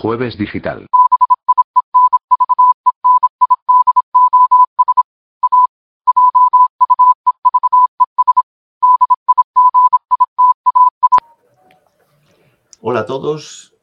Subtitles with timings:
[0.00, 0.86] Jueves Digital.
[12.80, 13.74] Hola a todos,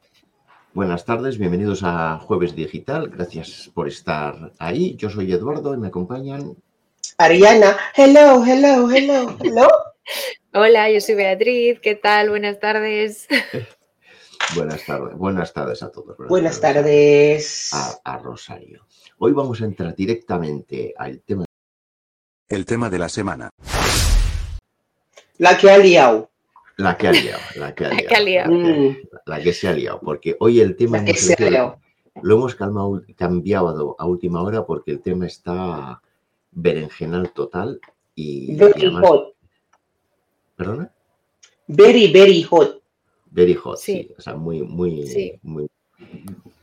[0.74, 4.96] buenas tardes, bienvenidos a Jueves Digital, gracias por estar ahí.
[4.96, 6.56] Yo soy Eduardo y me acompañan
[7.18, 9.68] Ariana, hello, hello, hello, hello.
[10.54, 12.30] Hola, yo soy Beatriz, ¿qué tal?
[12.30, 13.28] Buenas tardes.
[14.54, 16.16] Buenas tardes, buenas tardes a todos.
[16.30, 17.72] Buenas tardes.
[17.74, 18.86] A, a Rosario.
[19.18, 21.46] Hoy vamos a entrar directamente al tema.
[22.48, 23.50] El tema de la semana.
[25.40, 26.30] La que ha liado.
[26.78, 28.08] La que ha liado, la que ha La liado.
[28.10, 28.52] que ha liado.
[28.52, 31.50] la que- la que se ha liado, porque hoy el tema La que se ha
[31.50, 31.80] liado.
[32.22, 36.02] lo hemos calmado- cambiado a última hora porque el tema está
[36.52, 37.80] berenjenal total
[38.14, 39.34] y, y Very además, hot.
[40.56, 40.92] ¿perdona?
[41.68, 42.82] Very, very hot.
[43.36, 43.94] Very hot, sí.
[44.08, 44.14] Sí.
[44.18, 45.34] O sea, muy, muy, Sí.
[45.44, 45.68] muy,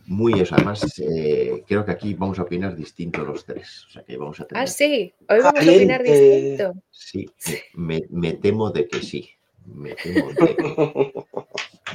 [0.06, 0.54] muy eso.
[0.54, 3.84] Además, eh, creo que aquí vamos a opinar distinto los tres.
[3.88, 4.62] O sea, que vamos a tener.
[4.64, 6.40] Ah, sí, hoy vamos a opinar Caliente.
[6.40, 6.82] distinto.
[6.90, 7.30] Sí,
[7.74, 9.28] me, me temo de que sí.
[9.66, 11.24] Me temo de que,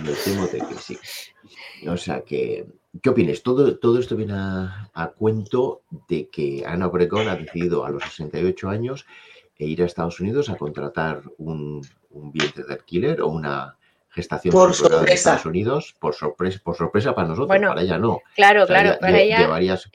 [0.03, 0.97] me temo de que sí.
[1.87, 2.65] O sea que,
[3.01, 3.41] ¿qué opinas?
[3.41, 8.03] Todo, todo esto viene a, a cuento de que Ana Obregón ha decidido a los
[8.03, 9.05] 68 años
[9.57, 13.76] e ir a Estados Unidos a contratar un, un vientre de alquiler o una
[14.17, 15.13] gestación Por sorpresa.
[15.13, 18.21] Estados Unidos por sorpresa, por sorpresa para nosotros, Bueno, para ella no.
[18.35, 19.37] Claro, O sea, claro, ella para ella.
[19.39, 19.89] llevarías-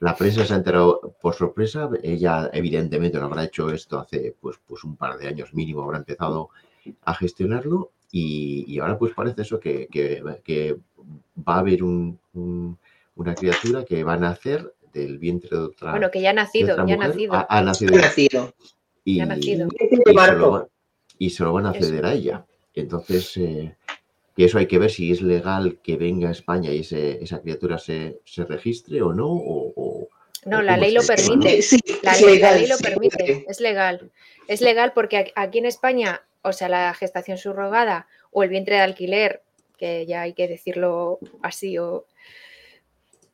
[0.00, 1.88] la prensa se ha enterado por sorpresa.
[2.02, 5.98] Ella, evidentemente, no habrá hecho esto hace pues, pues un par de años mínimo, habrá
[5.98, 6.50] empezado
[7.02, 7.92] a gestionarlo.
[8.10, 10.76] Y, y ahora, pues parece eso que, que- que
[11.48, 12.76] va a haber un- un-
[13.14, 16.36] una criatura que va a nacer del vientre de otra, Bueno, que ya ha de
[16.40, 17.32] nacido, ya ha nacido.
[17.34, 18.52] Ha, ha nacido Ha nacido.
[19.04, 19.68] y, ya ha nacido.
[19.70, 20.68] y Este de se lo, va-
[21.18, 21.86] y se lo van a Eso.
[21.88, 22.44] ceder a ella.
[22.74, 23.76] Entonces, eh,
[24.36, 27.40] que eso hay que ver si es legal que venga a España y ese- esa
[27.42, 29.26] criatura se, se registre o no.
[29.28, 30.08] O, o-
[30.46, 31.62] No, o la ley lo permite.
[31.62, 32.82] Sí, La es ley, la legal, ley lo sí.
[32.82, 34.10] permite, es legal.
[34.48, 38.80] Es legal porque aquí en España, o sea, la gestación subrogada o el vientre de
[38.82, 39.42] alquiler,
[39.76, 42.06] que ya hay que decirlo así, o,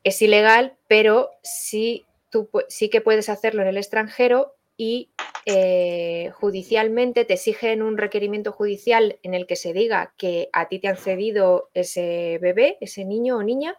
[0.03, 5.09] es ilegal, pero sí, tú, sí que puedes hacerlo en el extranjero y
[5.45, 10.79] eh, judicialmente te exigen un requerimiento judicial en el que se diga que a ti
[10.79, 13.75] te han cedido ese bebé, ese niño o niña,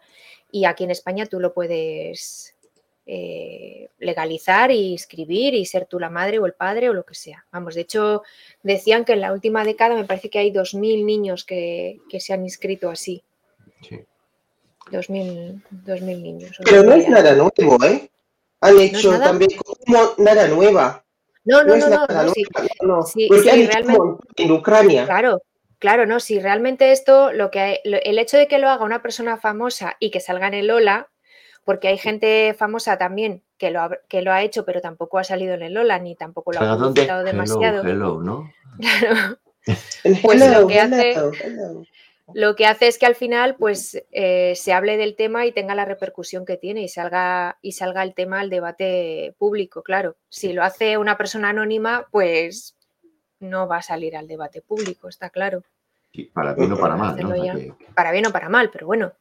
[0.51, 2.55] y aquí en España tú lo puedes
[3.05, 7.15] eh, legalizar y inscribir y ser tú la madre o el padre o lo que
[7.15, 7.45] sea.
[7.51, 8.23] Vamos, de hecho,
[8.63, 12.33] decían que en la última década me parece que hay 2.000 niños que, que se
[12.33, 13.23] han inscrito así.
[13.81, 13.99] Sí.
[14.91, 16.57] 2.000 2.000 niños.
[16.63, 18.09] Pero no 2.000 es nada nuevo, ¿eh?
[18.61, 21.03] Han hecho también como nada nueva.
[21.43, 22.69] No, no, No no, es no, sí, nueva.
[22.81, 23.01] No, no.
[23.03, 25.05] Sí, Porque sí, han hecho realmente- en Ucrania.
[25.05, 25.41] Claro,
[25.79, 29.01] claro, no, si realmente esto, lo que lo- el hecho de que lo haga una
[29.01, 31.09] persona famosa y que salga en el Lola,
[31.63, 35.23] porque hay gente famosa también que lo ha, que lo ha hecho, pero tampoco ha
[35.23, 37.83] salido en el Lola, ni tampoco lo ha publicitado Hello, demasiado.
[37.83, 38.51] hello, ¿no?
[38.81, 39.37] Claro.
[40.03, 41.11] Hello, Pues lo que hello, hace-
[41.45, 41.83] hello.
[42.33, 45.75] Lo que hace es que al final, pues, eh, se hable del tema y tenga
[45.75, 50.15] la repercusión que tiene y salga, y salga el tema al debate público, claro.
[50.29, 52.75] Si lo hace una persona anónima, pues
[53.39, 55.63] no va a salir al debate público, está claro.
[56.13, 57.29] Sí, para bien o para mal, ¿no?
[57.29, 59.13] O sea, Hacerlo que- Para bien o para mal, pero bueno.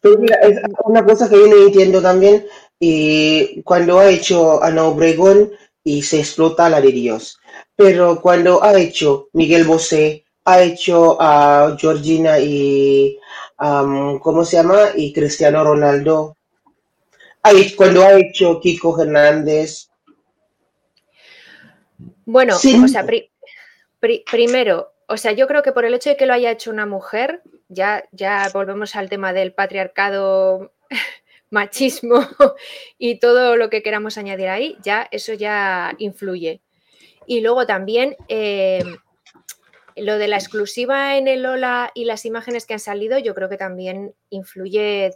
[0.00, 2.46] Pero mira, es una cosa que yo no entiendo también,
[2.78, 5.52] y cuando ha hecho Ana Obregón
[5.84, 7.38] y se explota la de Dios,
[7.76, 13.18] pero cuando ha hecho Miguel Bosé, ha hecho a Georgina y,
[13.56, 14.88] ¿cómo se llama?
[14.96, 16.36] Y Cristiano Ronaldo,
[17.76, 19.88] cuando ha hecho Kiko Hernández,
[22.24, 22.80] Bueno, Sí.
[22.82, 23.30] o sea, pri-
[24.00, 26.70] pri- primero, o sea, yo creo que por el hecho de que lo haya hecho
[26.70, 30.72] una mujer, ya, ya volvemos al tema del patriarcado,
[31.50, 32.24] machismo
[32.98, 36.60] y todo lo que queramos añadir ahí, ya eso ya influye.
[37.26, 38.84] Y luego también eh,
[39.96, 43.48] lo de la exclusiva en el Lola y las imágenes que han salido, yo creo
[43.48, 45.14] que también influye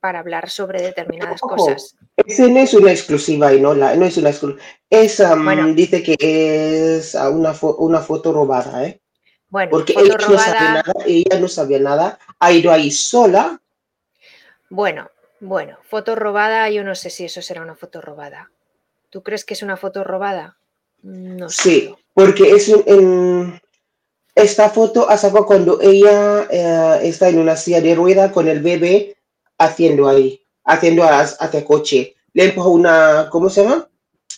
[0.00, 1.56] para hablar sobre determinadas Ojo.
[1.56, 1.96] cosas.
[2.16, 5.72] ese no es una exclusiva y no, la, no es una exclusiva, es, am, Bueno.
[5.74, 6.16] dice que
[6.98, 9.00] es una, fo- una foto robada, ¿eh?
[9.48, 13.60] Bueno, Porque foto ella no sabía nada, ella no sabía nada, ha ido ahí sola,
[14.70, 15.10] Bueno,
[15.40, 18.50] bueno, foto robada, yo no sé si eso será una foto robada.
[19.10, 20.58] ¿Tú crees que es una foto robada?
[21.02, 21.62] No sé.
[21.62, 23.60] sí, porque es un- en,
[24.38, 28.60] esta foto ha sacado cuando ella eh, está en una silla de rueda con el
[28.60, 29.16] bebé
[29.58, 32.14] haciendo ahí, haciendo hacia coche.
[32.32, 33.88] Le empujó una, ¿cómo se llama?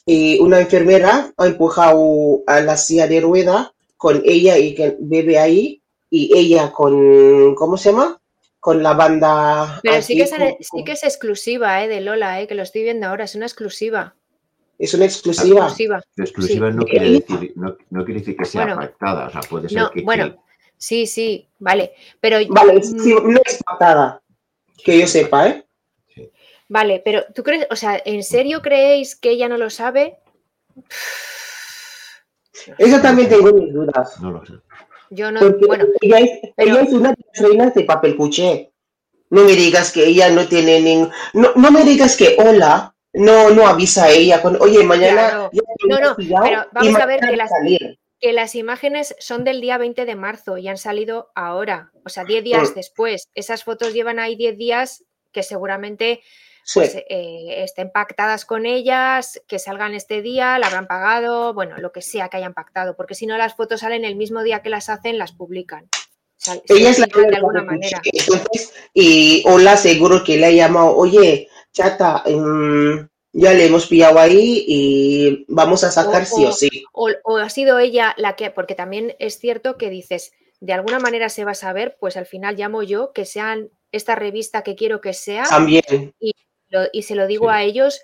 [0.06, 5.38] Y una enfermera ha empujado a la silla de rueda con ella y el bebé
[5.38, 8.20] ahí y ella con, ¿cómo se llama?
[8.60, 9.80] con la banda.
[9.82, 10.30] Pero sí que, es,
[10.60, 13.46] sí que es exclusiva eh, de Lola, eh, que lo estoy viendo ahora, es una
[13.46, 14.14] exclusiva.
[14.80, 15.66] Es una exclusiva.
[15.66, 16.02] exclusiva.
[16.16, 16.76] Exclusiva Sí.
[16.76, 18.80] no, quiere decir, no, no quiere decir que sea Bueno.
[18.80, 20.38] pactada, o sea, puede ser No, que, bueno, que-
[20.78, 21.92] sí, sí, vale.
[22.20, 24.22] Pero Vale, es- mm, sí, no es pactada.
[24.82, 25.66] Que yo sepa, ¿eh?
[26.68, 30.18] Vale, pero ¿tú crees, o sea, ¿en serio creéis que ella no lo sabe?
[32.78, 34.20] Eso también tengo mis dudas.
[34.20, 34.54] no lo sé.
[35.10, 38.16] Yo no, Porque bueno, ella, es, pero- ella es una de las reinas de papel
[38.16, 38.72] cuché.
[39.30, 41.10] No me digas que ella no tiene ningún...
[41.34, 45.28] No, no me digas que hola, no, no avisa a ella con, oye, mañana...
[45.28, 45.50] Claro.
[45.88, 47.98] No, no, pero vamos a ver que las- salir".
[48.20, 52.24] que las imágenes son del día 20 de marzo y han salido ahora, o sea,
[52.24, 52.74] 10 días Mm.
[52.74, 53.24] después.
[53.34, 56.20] Esas fotos llevan ahí 10 días que seguramente
[56.62, 56.80] Sí.
[56.80, 61.90] pues, eh, estén pactadas con ellas, que salgan este día, la habrán pagado, bueno, lo
[61.92, 64.68] que sea que hayan pactado, porque si no las fotos salen el mismo día que
[64.70, 65.88] las hacen, las publican.
[66.68, 68.00] Ella es la de alguna manera.
[68.04, 74.18] Entonces, y hola, seguro que le ha llamado, oye, chata, mm, ya le hemos pillado
[74.18, 76.70] ahí y vamos a sacar O- sí o o- sí.
[76.92, 80.98] O, o ha sido ella la que, porque también es cierto que dices, de alguna
[80.98, 84.74] manera se va a saber, pues al final llamo yo que sean esta revista que
[84.76, 85.82] quiero que sea También.
[86.68, 87.50] lo- y se lo digo Sí.
[87.54, 88.00] a ellos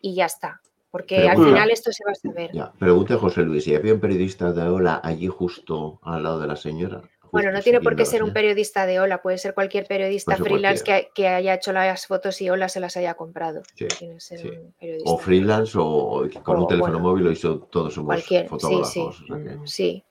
[0.00, 0.60] y ya está.
[0.90, 2.50] Porque al final esto se va a saber.
[2.52, 6.48] Ya, pregunta José Luis, ¿y había un periodista de Hola allí justo al lado de
[6.48, 7.00] la señora?
[7.32, 10.44] Bueno, no tiene por qué ser un periodista de Ola, puede ser cualquier periodista ser
[10.44, 13.62] freelance que, que haya hecho las fotos y Ola se las haya comprado.
[13.74, 14.48] Sí, Tiene que ser sí.
[14.48, 15.10] un periodista.
[15.10, 18.48] O freelance o con O, un teléfono bueno, móvil, hoy so- todos somos cualquier, sí,
[18.48, 18.92] fotógrafos.
[18.92, 19.00] sí.
[19.00, 20.04] o sea que- Sí,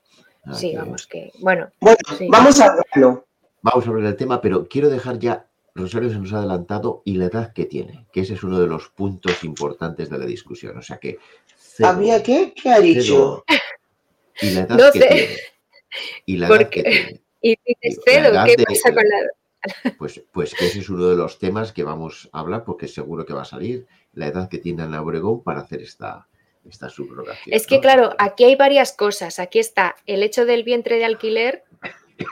[0.44, 1.32] ah, sí, que- vamos que.
[1.40, 2.28] Bueno, Bueno, Sí.
[2.30, 3.26] vamos a verlo.
[3.62, 7.16] Vamos a hablar del tema, pero quiero dejar ya, Rosario se nos ha adelantado y
[7.16, 10.76] la edad que tiene, que ese es uno de los puntos importantes de la discusión.
[10.78, 11.18] O sea que...
[11.56, 12.52] cero, ¿Había qué?
[12.54, 13.44] ¿Qué ha dicho?
[13.46, 13.60] cero,
[14.42, 15.06] y la edad No que sé.
[15.08, 15.26] tiene.
[16.26, 17.20] Y la edad que tiene.
[17.42, 19.16] y dices, La Cedo, edad ¿qué de- pasa con la
[19.98, 23.26] Pues, pues que ese es uno de los temas que vamos a hablar porque seguro
[23.26, 26.28] que va a salir la edad que tiene Ana Obregón para hacer esta,
[26.68, 27.54] esta subrogación.
[27.54, 27.80] Es que, ¿no?
[27.82, 29.38] claro, aquí hay varias cosas.
[29.38, 31.64] Aquí está el hecho del vientre de alquiler,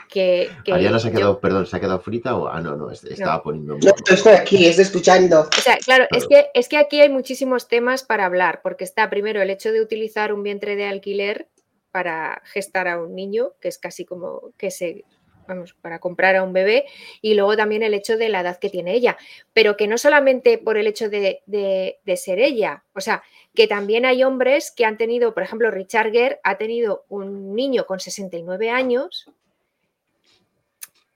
[0.09, 0.49] que.
[0.65, 2.47] que Ariana se ha yo- quedado, perdón, ¿se ha quedado frita o...?
[2.47, 3.75] Ah, no, no, est- estaba poniendo...
[3.75, 5.41] en No, estoy aquí, estoy escuchando.
[5.41, 6.47] O sea, claro, es Claro.
[6.53, 9.81] que, es que aquí hay muchísimos temas para hablar, porque está primero el hecho de
[9.81, 11.47] utilizar un vientre de alquiler
[11.91, 15.03] para gestar a un niño, que es casi como que se,
[15.47, 16.85] vamos, para comprar a un bebé,
[17.21, 19.17] y luego también el hecho de la edad que tiene ella,
[19.53, 23.23] pero que no solamente por el hecho de, de- ser ella, o sea,
[23.55, 27.85] que también hay hombres que han tenido, por ejemplo, Richard Gere ha tenido un niño
[27.85, 29.29] con 69 años,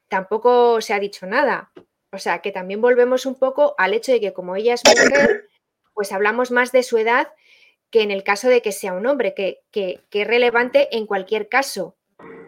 [0.07, 1.71] tampoco se ha dicho nada.
[2.11, 5.47] O sea, que también volvemos un poco al hecho de que como ella es mujer,
[5.93, 7.29] pues hablamos más de su edad
[7.93, 11.05] que en el caso de que sea un hombre, que, que- que es relevante en
[11.05, 11.95] cualquier caso.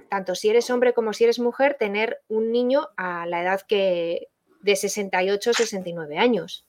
[0.09, 4.27] Tanto si eres hombre como si eres mujer, tener un niño a la edad que
[4.61, 6.65] de 68 o 69 años.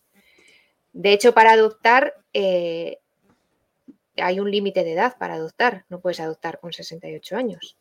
[0.92, 2.98] De hecho, para adoptar eh,
[4.18, 5.86] hay un límite de edad para adoptar.
[5.88, 7.78] No puedes adoptar con 68 años.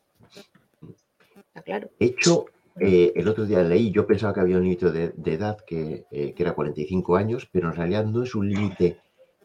[1.48, 1.90] Está claro.
[2.00, 2.46] De hecho,
[2.80, 6.06] eh, el otro día leí, yo pensaba que había un límite de, de edad que,
[6.10, 8.98] eh, que era 45 años, pero en realidad no es un límite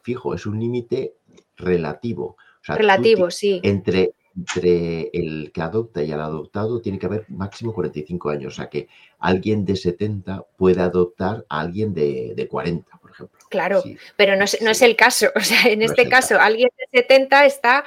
[0.03, 1.15] fijo, es un límite
[1.61, 2.37] relativo.
[2.61, 3.61] O sea, Relativo, ti- sí.
[3.63, 8.53] Entre, entre el que adopta y el adoptado tiene que haber máximo 45 años.
[8.53, 13.39] O sea, que alguien de 70 puede adoptar a alguien de, de 40, por ejemplo.
[13.49, 13.97] Claro, Sí.
[14.17, 15.27] pero no es, no es el caso.
[15.37, 17.85] O sea, en No este caso, alguien de 70 está,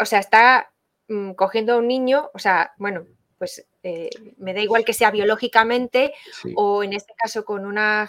[0.00, 0.72] o sea, está
[1.08, 3.06] mm, cogiendo a un niño, o sea, bueno,
[3.38, 6.52] pues eh, me da igual que sea biológicamente sí.
[6.56, 8.08] o en este caso con una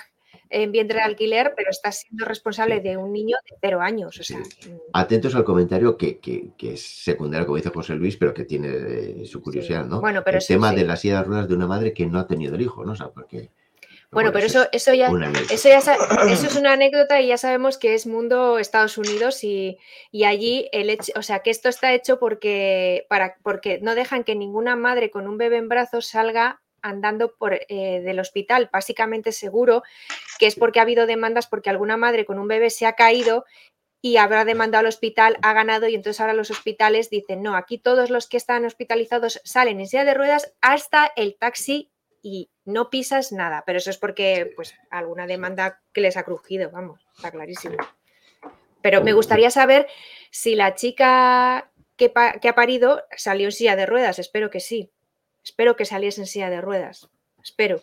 [0.49, 4.19] en vientre de alquiler, pero está siendo responsable de un niño de cero años.
[4.19, 4.39] O sea,
[4.93, 8.67] Atentos al comentario que, que- que es secundario, como dice José Luis, pero que tiene
[8.69, 10.01] eh, su curiosidad, ¿no?
[10.01, 12.27] Bueno, pero el tema de la silla de ruedas de una madre que no ha
[12.27, 12.91] tenido el hijo, ¿no?
[12.91, 13.49] O sea, porque...
[14.11, 15.09] Bueno, pero eso, es eso ya.
[15.49, 19.79] Eso, ya eso es una anécdota y ya sabemos que es mundo Estados Unidos y,
[20.11, 24.23] y allí el hecho, o sea, que esto está hecho porque, para, porque no dejan
[24.23, 28.69] que ninguna madre con un bebé en brazos salga andando por eh, del hospital.
[28.71, 29.81] Básicamente seguro
[30.43, 33.45] que es porque ha habido demandas porque alguna madre con un bebé se ha caído
[34.01, 37.77] y habrá demandado al hospital, ha ganado y entonces ahora los hospitales dicen, no, aquí
[37.77, 41.89] todos los que están hospitalizados salen en silla de ruedas hasta el taxi
[42.21, 46.69] y no pisas nada, pero eso es porque pues alguna demanda que les ha crujido,
[46.71, 47.77] vamos, está clarísimo.
[48.81, 49.87] Pero me gustaría saber
[50.29, 54.59] si la chica que, pa- que ha parido salió en silla de ruedas, espero que
[54.59, 54.91] sí.
[55.41, 57.07] Espero que saliese en silla de ruedas,
[57.41, 57.81] espero.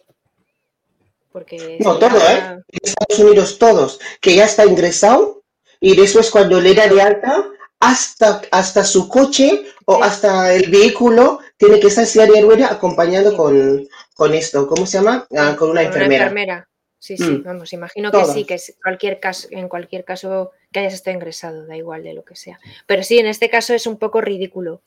[1.32, 2.62] Porque No, todo, ¿eh?
[2.68, 5.42] En Estados Unidos todos, que ya está ingresado
[5.80, 7.44] y después cuando le da de alta,
[7.80, 13.36] hasta, hasta su coche o hasta el vehículo tiene que estar silla de rueda acompañando
[13.36, 15.26] con, con esto, ¿cómo se llama?
[15.36, 16.68] Ah, con una enfermera.
[16.98, 17.44] Sí, sí, mm.
[17.44, 21.66] vamos, imagino que sí, que es cualquier caso, en cualquier caso que hayas estado ingresado,
[21.66, 22.60] da igual de lo que sea.
[22.86, 24.82] Pero sí, en este caso es un poco ridículo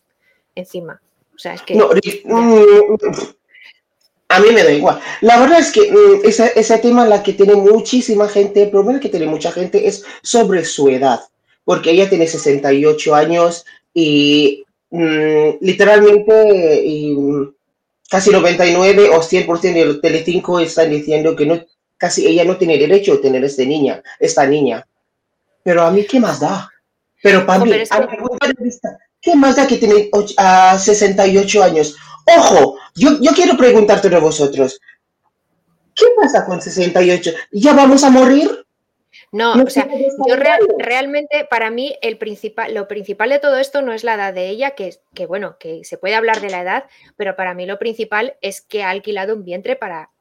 [0.53, 1.01] encima.
[1.33, 1.73] O sea, es que.
[1.73, 1.88] Mm,
[4.33, 4.99] a mí me da igual.
[5.21, 8.99] La verdad es que mm, ese, ese tema la que tiene muchísima gente, el problema
[8.99, 11.21] que tiene mucha gente es sobre su edad,
[11.63, 14.63] porque ella tiene 68 años y
[15.59, 17.15] literalmente y,
[18.09, 21.59] casi 99 o 100% de Telecinco están diciendo que no
[21.97, 24.85] casi ella no tiene derecho a tener esta niña, esta niña.
[25.63, 26.69] Pero a mí, ¿qué más da?
[27.21, 27.71] Pero para mí,
[29.21, 31.95] ¿qué más da que tiene a 68 años?
[32.25, 34.79] Ojo, yo, yo quiero preguntarte a vosotros,
[35.95, 37.31] ¿qué pasa con 68?
[37.51, 38.65] ¿Ya vamos a morir?
[39.31, 39.87] No, o sea,
[40.27, 40.35] yo
[40.77, 44.49] realmente para mí el principal, lo principal de todo esto no es la edad de
[44.49, 46.85] ella, que, que bueno, que se puede hablar de la edad,
[47.17, 50.11] pero para mí lo principal es que ha alquilado un vientre para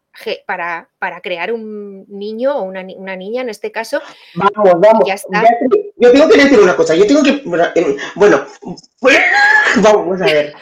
[0.46, 4.00] para, para crear un niño o una, niña en este caso.
[4.34, 5.04] Vamos, vamos.
[5.96, 6.94] yo tengo que decir una cosa.
[6.94, 7.42] Yo tengo que.
[8.14, 8.46] Bueno,
[9.76, 10.54] vamos a ver.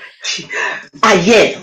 [1.03, 1.57] Ayer,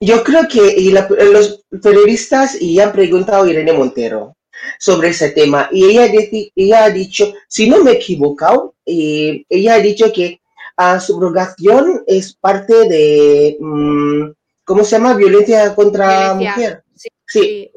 [0.00, 0.92] yo creo que
[1.32, 4.36] los periodistas y han preguntado a Irene Montero
[4.78, 6.06] sobre ese tema y ella,
[6.54, 10.40] ella ha dicho, si no me he equivocado, y ella ha dicho que
[10.76, 14.30] a subrogación es parte de, mm,
[14.64, 15.14] ¿cómo se llama?
[15.14, 16.82] Violencia contra mujer.
[17.26, 17.72] Sí,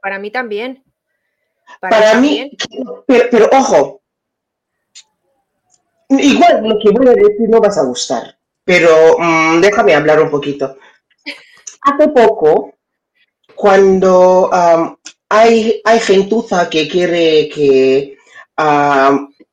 [0.00, 0.82] para, Mí también.
[1.80, 2.50] Para, mí,
[3.06, 4.02] pero, ojo,
[6.08, 10.30] igual lo que voy a decir no vas a gustar, pero mm, déjame hablar un
[10.30, 10.76] poquito.
[11.82, 12.74] Hace poco,
[13.54, 14.50] cuando
[15.28, 18.18] hay, hay gentuza que quiere que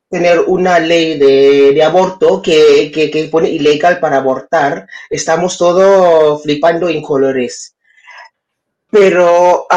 [0.10, 7.02] tener una ley de, aborto que, que, pone ilegal para abortar, estamos todos flipando en
[7.02, 7.76] colores.
[8.90, 9.68] Pero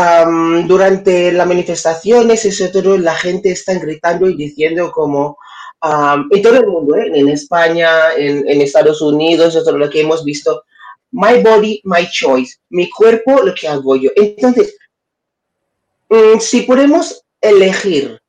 [0.67, 5.37] durante las manifestaciones, la gente está gritando y diciendo como,
[6.31, 7.11] en todo el mundo, ¿eh?
[7.13, 10.63] en España, en, Estados Unidos, eso es lo que hemos visto,
[11.11, 14.11] my body, my choice, mi cuerpo, lo que hago yo.
[14.15, 14.77] Entonces,
[16.09, 18.20] mm, si podemos elegir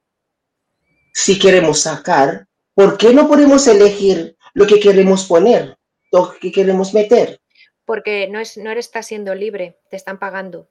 [1.13, 5.77] si queremos sacar, ¿por qué no podemos elegir lo que queremos poner,
[6.11, 7.41] lo que queremos meter?
[7.85, 10.69] Porque no, es, no eres, siendo libre, te están pagando.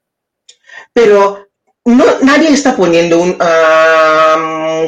[0.92, 1.48] Pero
[1.84, 3.36] no, nadie está poniendo un,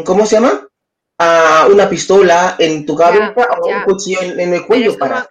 [0.04, 0.68] ¿cómo se llama?
[1.70, 5.28] una pistola en tu cabeza o un cuchillo en, el cuello para...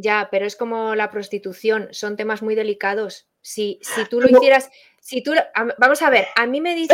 [0.00, 3.28] Ya, pero es como la prostitución, son temas muy delicados.
[3.42, 4.70] Si, si tú lo hicieras,
[5.08, 5.32] si tú,
[5.78, 6.92] vamos a ver, a mí me dice...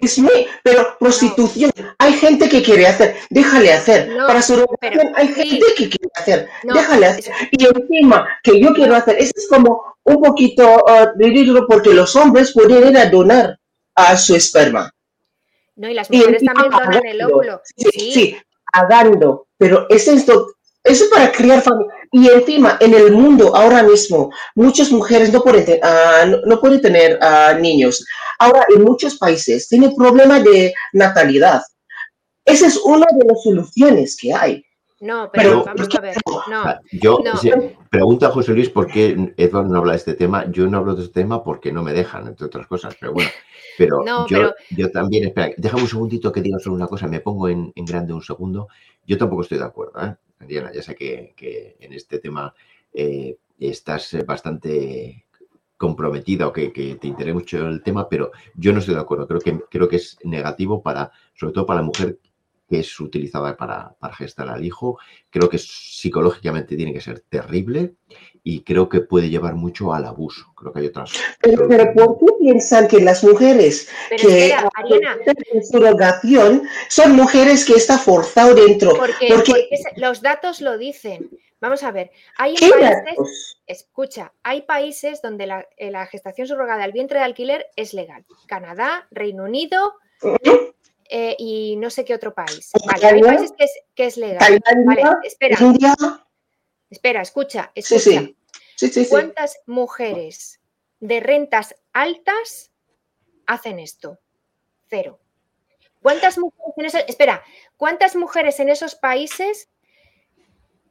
[0.00, 4.10] Es, muy, pero prostitución, hay gente que quiere hacer, déjale hacer.
[4.26, 4.66] Para su
[5.14, 7.32] hay gente que quiere hacer, déjale hacer.
[7.52, 12.16] Y encima, que yo quiero hacer, eso es como un poquito uh, ridículo porque los
[12.16, 13.56] hombres pueden ir a donar
[13.94, 14.90] a su esperma.
[15.76, 17.60] No, y las mujeres también donan el óvulo.
[17.64, 18.36] Sí, sí, sí,
[18.72, 19.46] pagando.
[19.56, 21.94] Pero es esto, eso para criar familia.
[22.14, 27.18] Y encima, en el mundo ahora mismo, muchas mujeres no pueden, uh, no, pueden tener
[27.20, 28.06] uh, niños.
[28.38, 31.60] Ahora, en muchos países tiene problema de natalidad.
[32.44, 34.64] Esa es una de las soluciones que hay.
[35.00, 36.14] No, pero, vamos a ver.
[36.48, 37.18] No, ah, yo
[37.90, 40.48] pregunta a José Luis por qué Edward no habla de este tema.
[40.52, 42.96] Yo no hablo de este tema porque no me dejan, entre otras cosas.
[43.00, 43.28] Pero bueno,
[43.76, 47.48] pero, yo, yo, también, espera, déjame un segundito que diga solo una cosa, me pongo
[47.48, 48.68] en, en grande un segundo.
[49.04, 50.00] Yo tampoco estoy de acuerdo.
[50.00, 50.14] ¿eh?
[50.46, 52.54] Diana, ya sé que, en este tema
[52.92, 55.26] eh, estás eh, bastante
[55.76, 59.26] comprometida o que, te interesa mucho el tema, pero yo no estoy de acuerdo.
[59.26, 62.18] Creo que, creo que es negativo para, sobre todo para la mujer
[62.68, 64.98] que es utilizada para, para gestar al hijo.
[65.30, 67.94] Creo que psicológicamente tiene que ser terrible
[68.46, 70.52] y creo que puede llevar mucho al abuso.
[70.54, 71.12] Creo que hay otras.
[71.40, 78.54] Pero, ¿por qué piensan que las mujeres que hacen surrogación son mujeres que está forzado
[78.54, 78.94] dentro?
[78.96, 81.30] Porque, los datos lo dicen.
[81.58, 87.20] Vamos a ver, hay países, escucha, hay países donde la, eh, gestación subrogada al vientre
[87.20, 88.26] de alquiler es legal.
[88.46, 89.94] Canadá, Reino Unido
[91.08, 92.70] eh, y no sé qué otro país.
[92.86, 93.54] Vale, hay países
[93.94, 94.60] que es, legal.
[94.84, 95.56] Vale, espera.
[96.94, 98.30] Espera, escucha, escucha.
[99.08, 100.60] ¿Cuántas mujeres
[101.00, 102.70] de rentas altas
[103.46, 104.20] hacen esto?
[104.88, 105.18] Cero.
[106.00, 107.42] ¿Cuántas mujeres en espera,
[107.76, 109.70] ¿cuántas mujeres en esos países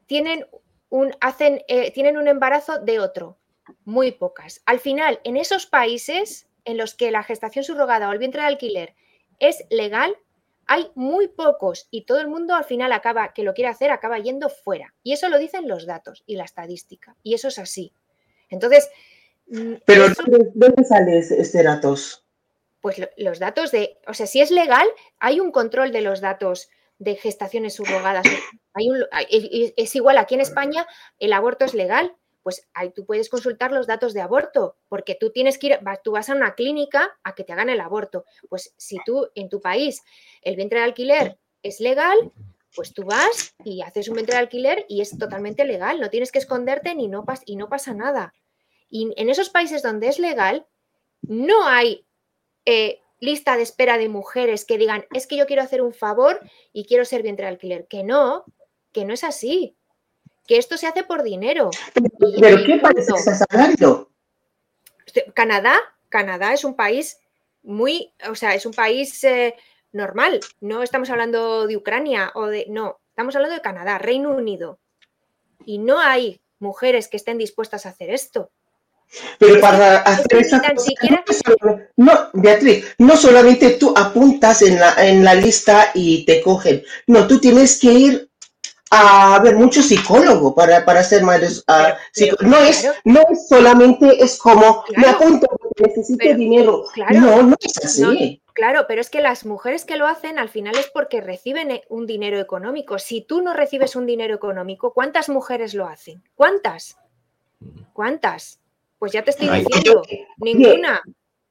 [0.05, 0.45] tienen
[0.89, 3.38] un, hacen, eh, tienen un embarazo de otro?
[3.86, 4.62] Muy pocas.
[4.65, 8.48] Al final, en esos países en los que la gestación subrogada o el vientre de
[8.48, 8.95] alquiler
[9.39, 10.17] es legal,
[10.67, 14.20] hay muy pocos y todo el mundo al final acaba, que lo quiere hacer, acaba
[14.20, 14.93] yendo fuera.
[15.03, 17.15] Y eso lo dicen los datos y la estadística.
[17.24, 17.93] Y eso es así.
[18.50, 18.89] Entonces...
[19.48, 20.05] Mm, Pero
[20.53, 22.25] ¿dónde salen estos datos?
[22.82, 24.88] Pues los datos de, o sea, si es legal,
[25.20, 28.25] hay un control de los datos de gestaciones subrogadas.
[28.74, 30.88] Hay un, es igual, aquí en España
[31.20, 35.32] el aborto es legal, pues ahí tú puedes consultar los datos de aborto, porque tú
[35.32, 38.26] tienes que ir, tú vas a una clínica a que te hagan el aborto.
[38.50, 40.04] Pues si tú en tu país
[40.42, 42.32] el vientre de alquiler es legal,
[42.76, 46.32] pues tú vas y haces un vientre de alquiler y es totalmente legal, no tienes
[46.32, 48.34] que esconderte ni no y no pasa nada.
[48.90, 50.68] Y en esos países donde es legal,
[51.22, 52.06] no hay
[52.66, 56.42] eh, lista de espera de mujeres que digan, es que yo quiero hacer un favor
[56.74, 57.88] y quiero ser vientre de alquiler.
[57.88, 58.44] Que no,
[58.92, 59.78] que no es así
[60.48, 61.70] que esto se hace por dinero.
[61.94, 64.10] ¿Pero qué país estás hablando?
[65.34, 65.76] Canadá,
[66.10, 67.18] Canadá es un país
[67.62, 69.56] muy, o sea, es un país eh,
[69.92, 70.40] normal.
[70.60, 74.80] No estamos hablando de Ucrania o de, no, estamos hablando de Canadá, Reino Unido.
[75.66, 78.52] Y no hay mujeres que estén dispuestas a hacer esto.
[79.38, 80.62] Pero para hacer esa
[81.98, 86.84] no, Beatriz, no solamente tú apuntas en la, en la lista y te cogen.
[87.06, 88.32] No, tú tienes que ir
[88.94, 91.64] a ver mucho psicólogo para, para ser madres.
[91.68, 91.98] Ah,
[92.42, 96.86] no, es, no es solamente, es como, me apunto porque necesito dinero.
[97.12, 98.42] no, no es así.
[98.54, 101.84] claro, pero es que las mujeres que lo hacen al final es porque reciben eh,
[101.90, 103.00] un dinero económico.
[103.00, 106.24] Si tú no recibes un dinero económico, ¿cuántas mujeres lo hacen?
[106.36, 106.98] ¿Cuántas?
[107.94, 108.60] ¿Cuántas?
[109.00, 110.04] Pues ya te estoy diciendo,
[110.38, 111.02] ninguna,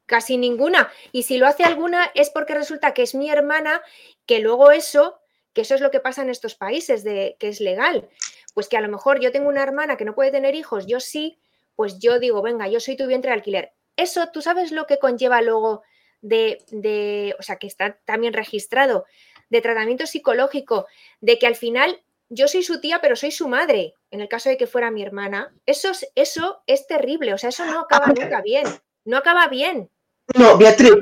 [0.07, 0.91] casi ninguna.
[1.11, 3.83] Y si lo hace alguna es porque resulta que es mi hermana,
[4.27, 5.22] que luego eso
[5.53, 8.09] que eso es lo que pasa en estos países, de que es legal.
[8.55, 11.01] Pues que a lo mejor yo tengo una hermana que no puede tener hijos, yo
[11.01, 11.39] sí,
[11.77, 13.73] pues yo digo, venga, yo soy tu vientre de alquiler.
[13.97, 15.83] Eso, ¿tú sabes lo que conlleva luego
[16.21, 19.05] de, de, o sea, que está también registrado,
[19.51, 20.87] de tratamiento psicológico,
[21.21, 24.49] de que al final yo soy su tía, pero soy su madre, en el caso
[24.49, 25.53] de que fuera mi hermana?
[25.67, 28.65] Eso es, eso es terrible, o sea, eso no acaba nunca bien,
[29.05, 29.91] no acaba bien.
[30.35, 30.93] No, Beatriz,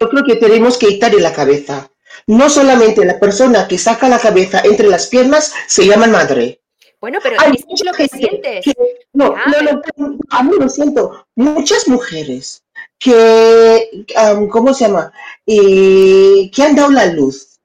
[0.00, 1.90] yo creo que tenemos que quitarle la cabeza.
[2.26, 6.60] No solamente la persona que saca la cabeza entre las piernas se llama madre.
[7.00, 8.66] Bueno, pero es lo que sientes.
[9.14, 11.26] no, no, no, a mí lo siento.
[11.34, 12.62] Muchas mujeres
[12.98, 14.04] que,
[14.50, 15.12] ¿cómo se llama?
[15.46, 17.58] que han dado la luz.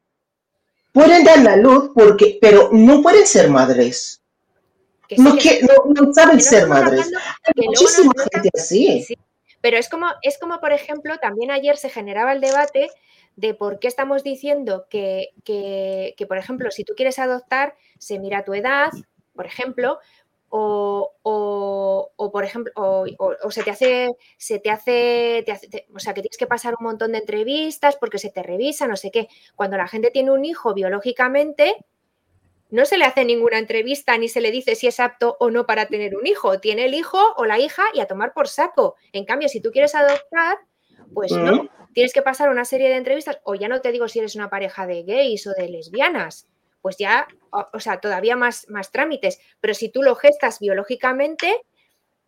[0.93, 4.21] Pueden dar la luz porque, pero no pueden ser madres.
[5.17, 5.35] no,
[5.93, 7.11] no, saben ser madres.
[7.43, 9.05] Hay muchísima gente así.
[9.59, 12.89] Pero es como, es como, por ejemplo, también ayer se generaba el debate
[13.35, 15.33] de por qué estamos diciendo que,
[16.27, 18.91] por ejemplo, si tú quieres adoptar, se mira tu edad,
[19.35, 19.99] por ejemplo,
[20.49, 25.45] o, por ejemplo, o, se te hace, se te hace,
[25.93, 28.95] o sea, que tienes que pasar un montón de entrevistas porque se te revisa, no
[28.95, 29.27] sé qué.
[29.55, 31.75] Cuando la gente tiene un hijo biológicamente,
[32.69, 35.65] no se le hace ninguna entrevista ni se le dice si es apto o no
[35.65, 36.59] para tener un hijo.
[36.59, 38.95] Tiene el hijo o la hija y a tomar por saco.
[39.11, 40.57] En cambio, si tú quieres adoptar,
[41.13, 44.19] pues no tienes que pasar una serie de entrevistas, o ya no te digo si
[44.19, 46.45] eres una pareja de gays o de lesbianas,
[46.81, 49.39] pues ya, o, sea, todavía más, más trámites.
[49.61, 51.61] Pero si tú lo gestas biológicamente,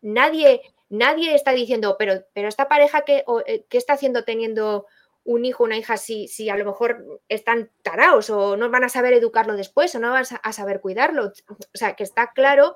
[0.02, 4.88] nadie, nadie está diciendo, pero, pero esta pareja que, eh, ¿qué está haciendo teniendo
[5.26, 8.90] un hijo, una hija, si, si a lo mejor están taraos o no van a
[8.90, 11.34] saber educarlo después o no van a saber cuidarlo?
[11.50, 12.74] O sea, que está claro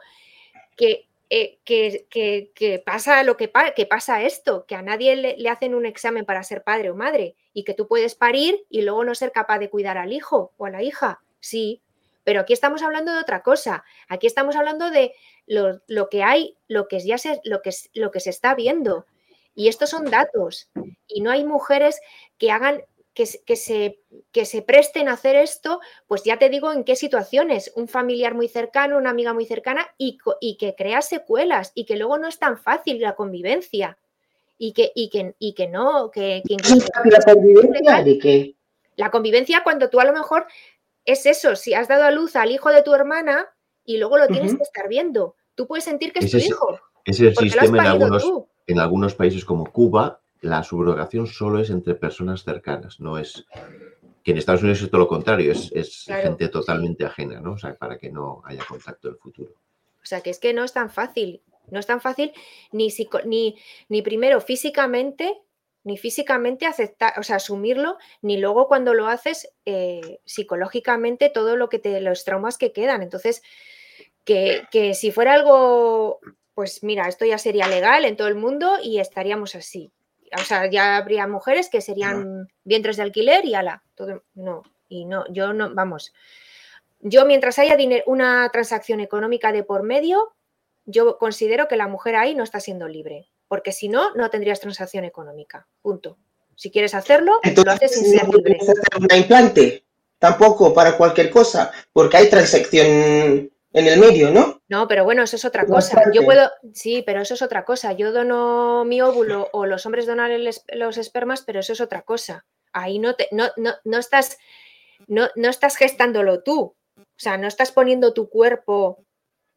[0.76, 5.86] que eh, que, pasa lo que, que, pasa esto, que a nadie le, hacen un
[5.86, 9.32] examen para ser padre o madre y que tú puedes parir y luego no ser
[9.32, 11.22] capaz de cuidar al hijo o a la hija.
[11.40, 11.82] Sí,
[12.26, 13.86] pero aquí estamos hablando de otra cosa.
[14.10, 15.14] Aquí estamos hablando de
[15.48, 17.16] lo, que hay, lo que ya
[17.46, 19.06] lo que, lo que se está viendo.
[19.56, 20.70] Y estos son datos.
[21.08, 22.02] Y no hay mujeres
[22.40, 22.84] que hagan
[23.46, 24.00] que, se,
[24.32, 28.36] que se presten a hacer esto, pues ya te digo en qué situaciones, un familiar
[28.36, 32.28] muy cercano, una amiga muy cercana y, y que crea secuelas y que luego no
[32.28, 33.98] es tan fácil la convivencia
[34.58, 36.44] y que, y que, y que no, que,
[37.06, 38.56] ¿La convivencia de qué?
[38.96, 40.46] La convivencia cuando tú a lo mejor
[41.06, 43.50] es eso, si has dado a luz al hijo de tu hermana
[43.84, 46.80] y luego lo tienes que estar viendo, tú puedes sentir que es, tu hijo.
[47.06, 48.32] Es el sistema en algunos,
[48.68, 53.46] en algunos países como Cuba, la subrogación solo es entre personas cercanas, no es
[54.24, 57.54] que en Estados Unidos es todo lo contrario, es, gente totalmente ajena, ¿no?
[57.54, 59.54] O sea, para que no haya contacto en el futuro.
[60.02, 62.34] O sea, que es que no es tan fácil, no es tan fácil
[62.72, 62.90] ni,
[63.26, 63.58] ni,
[63.90, 65.40] ni primero físicamente,
[65.84, 71.70] ni físicamente aceptar, o sea, asumirlo, ni luego cuando lo haces eh, psicológicamente todo lo
[71.70, 73.02] que te, los traumas que quedan.
[73.02, 73.42] Entonces,
[74.24, 76.20] que, que si fuera algo,
[76.54, 79.92] pues mira, esto ya sería legal en todo el mundo y estaríamos así
[80.38, 85.06] o sea, ya habría mujeres que serían vientres de alquiler y ala, todo, no, y
[85.06, 86.14] no, yo no, vamos,
[87.00, 90.34] yo mientras haya una transacción económica de por medio,
[90.86, 94.60] yo considero que la mujer ahí no está siendo libre, porque si no, no tendrías
[94.60, 96.18] transacción económica, punto.
[96.56, 98.60] Si quieres hacerlo, lo haces sin ser libre.
[99.00, 99.84] un implante,
[100.20, 104.61] tampoco para cualquier cosa, porque hay transacción en el medio, ¿no?
[104.72, 106.02] No, pero bueno, eso es otra cosa.
[106.14, 107.92] Yo puedo, sí, pero eso es otra cosa.
[107.92, 112.46] Yo dono mi óvulo o los hombres donan los espermas, pero eso es otra cosa.
[112.72, 114.38] Ahí no te, no, no, no estás,
[115.08, 116.74] no, no estás gestándolo tú.
[116.96, 119.04] O sea, no estás poniendo tu cuerpo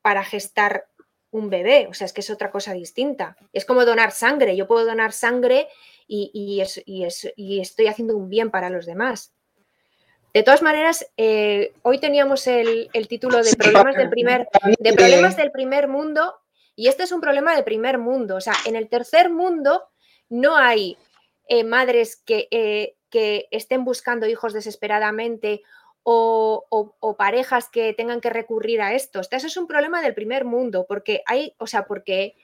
[0.02, 0.88] para gestar
[1.30, 1.86] un bebé.
[1.88, 3.36] O sea, es que es otra cosa distinta.
[3.52, 4.56] Es como donar sangre.
[4.56, 5.68] Yo puedo donar sangre
[6.08, 6.60] y, y,
[7.36, 9.32] y estoy haciendo un bien para los demás.
[10.34, 14.48] De todas maneras, eh, hoy teníamos el, título de problemas del primer,
[14.80, 16.34] de problemas del primer mundo,
[16.74, 18.34] y este es un problema de primer mundo.
[18.34, 19.84] O sea, en el tercer mundo
[20.28, 20.98] no hay
[21.46, 25.62] eh, madres que, eh, que, estén buscando hijos desesperadamente
[26.02, 26.66] o,
[27.16, 29.20] parejas que tengan que recurrir a esto.
[29.20, 32.34] Este es un problema del primer mundo, porque hay, o sea, porque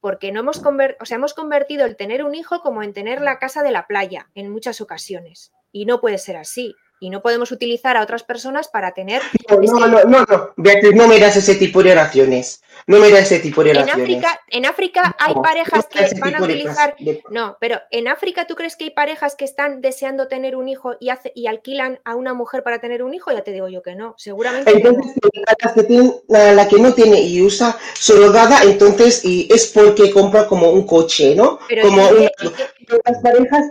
[0.00, 3.38] porque no hemos, o sea, hemos convertido el tener un hijo como en tener la
[3.38, 5.52] casa de la playa en muchas ocasiones.
[5.72, 9.22] Y no puede ser así y no podemos utilizar a otras personas para tener...
[9.48, 12.62] No, no, no, no, no, Beatriz, no me das ese tipo de oraciones.
[12.86, 13.96] No me das ese tipo de oraciones.
[13.96, 16.96] En África, en África hay parejas que van a utilizar...
[17.30, 20.96] No, pero en África tú crees que hay parejas que están deseando tener un hijo
[21.00, 23.32] y, hace, y alquilan a una mujer para tener un hijo?
[23.32, 24.70] Ya te digo yo que no, seguramente.
[24.70, 25.14] Entonces,
[26.28, 31.34] la, que no tiene y usa surrogada, entonces y es porque compra como un coche,
[31.34, 31.58] ¿no?
[31.82, 32.10] como
[33.04, 33.64] las parejas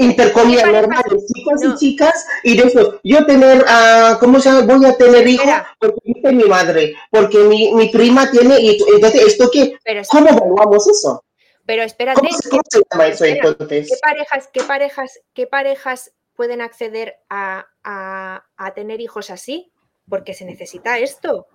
[0.00, 4.74] intercomida normales, chicos y chicas, y de eso, yo tener, uh, ¿cómo se llama?
[4.74, 5.44] Voy a tener hijo
[5.78, 9.78] porque dice mi madre, porque mi, mi prima tiene, y entonces, ¿esto qué?
[10.10, 11.22] ¿Cómo evaluamos eso?
[11.66, 12.20] Pero espérate.
[12.50, 13.88] ¿Cómo, se llama eso entonces?
[13.88, 19.70] ¿Qué parejas, qué parejas, qué parejas pueden acceder a, a, a tener hijos así?
[20.08, 21.46] Porque se necesita esto.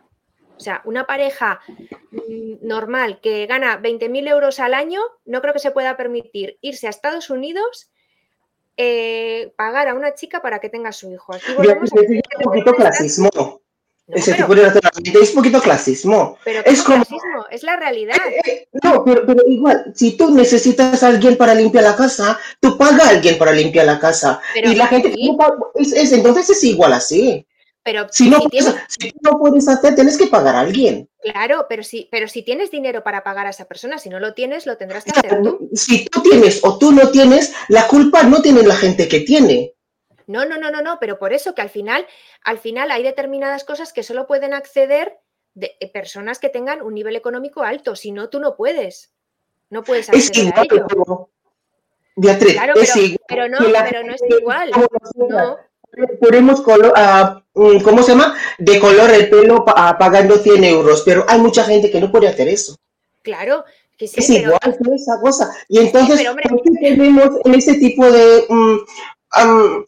[0.55, 1.60] O sea, una pareja
[2.12, 6.88] mm, normal que gana 20.000 euros al año, no creo que se pueda permitir irse
[6.88, 7.91] a Estados Unidos
[8.77, 11.33] eh, pagar a una chica para que tenga su hijo.
[11.33, 13.61] Aquí es un poquito clasismo.
[14.07, 16.38] Ese tipo de es un poquito clasismo.
[16.43, 18.17] Pero es clasismo, es la realidad.
[18.27, 22.77] Eh, eh, no, pero, igual, si tú necesitas a alguien para limpiar la casa, tú
[22.77, 24.39] pagas a alguien para limpiar la casa.
[24.55, 25.15] y la gente
[25.73, 27.45] es, entonces es igual así.
[27.86, 28.39] Pero si, no,
[28.88, 31.08] si tú no puedes hacer, tienes que pagar a alguien.
[31.21, 34.34] Claro, pero si, pero si tienes dinero para pagar a esa persona, si no lo
[34.34, 35.69] tienes, lo tendrás que hacer tú.
[35.76, 39.76] Si tú tienes o tú no tienes, la culpa no tiene la gente que tiene.
[40.26, 42.08] No, no, no, no, no, pero por eso que al final,
[42.43, 45.19] al final hay determinadas cosas que solo pueden acceder
[45.54, 47.95] de eh, personas que tengan un nivel económico alto.
[47.95, 49.13] Si no, tú no puedes.
[49.69, 51.30] No puedes acceder a ello.
[52.15, 52.74] Beatriz, claro,
[53.28, 54.71] pero, no, pero no es igual.
[55.17, 55.60] No
[56.19, 58.36] podemos uh, ¿cómo se llama?
[58.58, 62.47] De color el pelo pagando 100 euros, pero hay mucha gente que no puede hacer
[62.47, 62.75] eso.
[63.21, 63.65] Claro,
[63.97, 65.51] que sí, es igual que esa cosa.
[65.69, 68.45] Y entonces, ¿por qué tenemos en ese tipo de...
[68.49, 68.79] Um,
[69.31, 69.88] ¿Por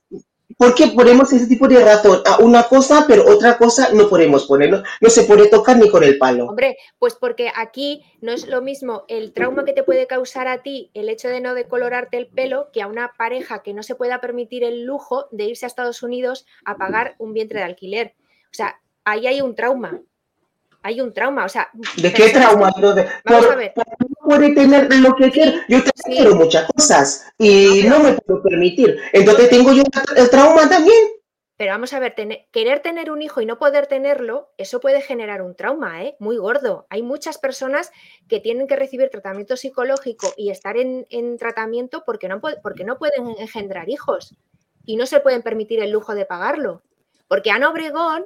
[0.75, 4.83] qué ponemos ese tipo de razón a una cosa, pero otra cosa no podemos ponerlo?
[5.01, 6.47] No se puede tocar ni con el palo.
[6.47, 10.63] Hombre, pues porque aquí no es lo mismo el trauma que te puede causar a
[10.63, 13.95] ti el hecho de no decolorarte el pelo que a una pareja que no se
[13.95, 18.15] pueda permitir el lujo de irse a Estados Unidos a pagar un vientre de alquiler.
[18.45, 20.01] O sea, ahí hay un trauma.
[20.81, 21.69] Hay un trauma, o sea...
[21.97, 22.71] ¿De qué trauma?
[23.25, 23.73] Vamos a ver
[24.27, 25.65] puede tener lo que quiera.
[25.69, 28.99] Yo te quiero muchas cosas y no, me puedo permitir.
[29.13, 29.83] Entonces tengo yo
[30.15, 30.99] el trauma también.
[31.55, 32.13] Pero vamos a ver,
[32.51, 36.15] querer tener un hijo y no poder tenerlo, eso puede generar un trauma, ¿eh?
[36.19, 36.85] Muy gordo.
[36.91, 37.91] Hay muchas personas
[38.27, 43.29] que tienen que recibir tratamiento psicológico y estar en, tratamiento porque no, porque no pueden
[43.39, 44.35] engendrar hijos
[44.85, 46.83] y no se pueden permitir el lujo de pagarlo.
[47.27, 48.25] Porque Ana Obregón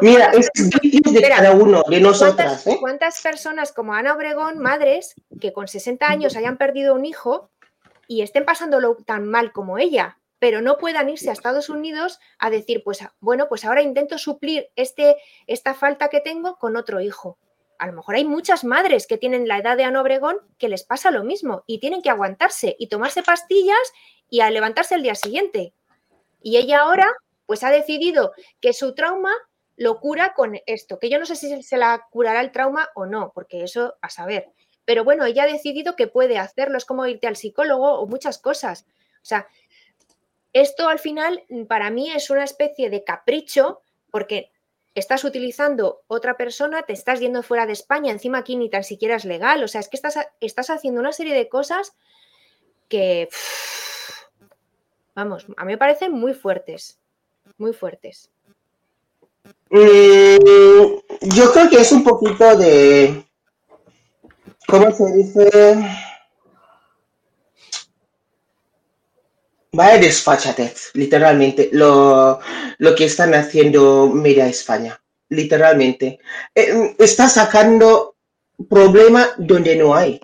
[0.00, 2.66] Mira, es de cada uno de nosotras.
[2.66, 2.76] ¿eh?
[2.80, 7.50] ¿cuántas, personas como Ana Obregón, madres, que con 60 años hayan perdido un hijo
[8.06, 12.50] y estén pasándolo tan mal como ella, pero no puedan irse a Estados Unidos a
[12.50, 17.38] decir, pues bueno, pues ahora intento suplir este, esta falta que tengo con otro hijo?
[17.78, 20.84] A lo mejor hay muchas madres que tienen la edad de Ana Obregón que les
[20.84, 23.92] pasa lo mismo y tienen que aguantarse y tomarse pastillas
[24.28, 25.74] y a levantarse el día siguiente.
[26.42, 27.10] Y ella ahora
[27.46, 29.32] pues ha decidido que su trauma
[29.76, 33.06] lo cura con esto, que yo no sé si se la curará el trauma o
[33.06, 34.50] no, porque eso a saber.
[34.84, 38.38] Pero bueno, ella ha decidido que puede hacerlo, es como irte al psicólogo o muchas
[38.38, 38.86] cosas.
[39.22, 39.46] O sea,
[40.52, 43.80] esto al final para mí es una especie de capricho,
[44.10, 44.50] porque
[44.94, 49.16] estás utilizando otra persona, te estás yendo fuera de España, encima aquí ni tan siquiera
[49.16, 49.62] es legal.
[49.64, 51.94] O sea, es que estás, estás haciendo una serie de cosas
[52.88, 53.28] que,
[55.14, 57.00] vamos, a mí me parecen muy fuertes,
[57.56, 58.30] muy fuertes.
[59.70, 63.24] Mm, yo creo que es un poquito de,
[64.68, 65.50] ¿cómo se dice?
[69.78, 72.38] Va a desfachatez, literalmente, lo,
[72.78, 75.00] lo que están haciendo Media España,
[75.30, 76.18] literalmente.
[76.54, 78.16] Eh, está sacando
[78.68, 80.20] problema donde no hay.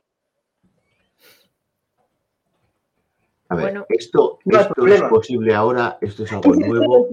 [3.48, 3.86] A ver, Bueno.
[3.88, 7.08] esto, No esto es posible ahora, esto es algo Es nuevo.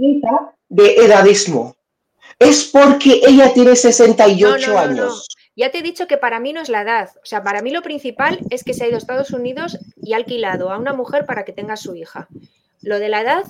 [0.67, 1.77] de edadismo.
[2.39, 5.27] Es porque ella tiene 68 No, no, años.
[5.55, 7.09] Ya te he dicho que para mí no es la edad.
[7.23, 10.13] O sea, para mí lo principal es que se ha ido a Estados Unidos y
[10.13, 12.27] ha alquilado a una mujer para que tenga su hija.
[12.81, 13.43] Lo de la edad,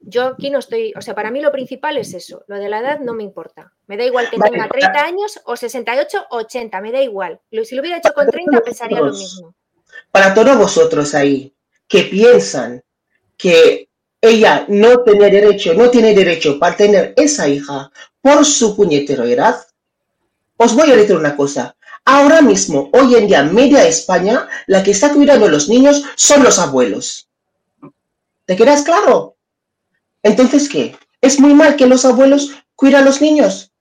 [0.00, 0.92] yo aquí no estoy.
[0.96, 2.42] O sea, para mí lo principal es eso.
[2.48, 3.72] Lo de la edad no me importa.
[3.86, 7.00] Me da igual que Vale, tenga para- 30 años o 68 o 80, me da
[7.00, 7.40] igual.
[7.64, 9.54] Si lo hubiera hecho con 30, pensaría lo mismo.
[10.10, 11.54] Para todos vosotros ahí
[11.86, 12.82] que piensan
[13.36, 13.88] que
[14.28, 19.56] ella no tiene derecho, no tiene derecho para tener esa hija por su puñetero edad,
[20.56, 21.76] os voy a decir una cosa.
[22.06, 26.42] Ahora mismo, hoy en día, media España, la que está cuidando a los niños son
[26.42, 27.28] los abuelos.
[28.46, 29.36] ¿Te quedas claro?
[30.22, 30.96] Entonces, ¿qué?
[31.20, 33.72] ¿Es muy mal que los abuelos cuiden a los niños?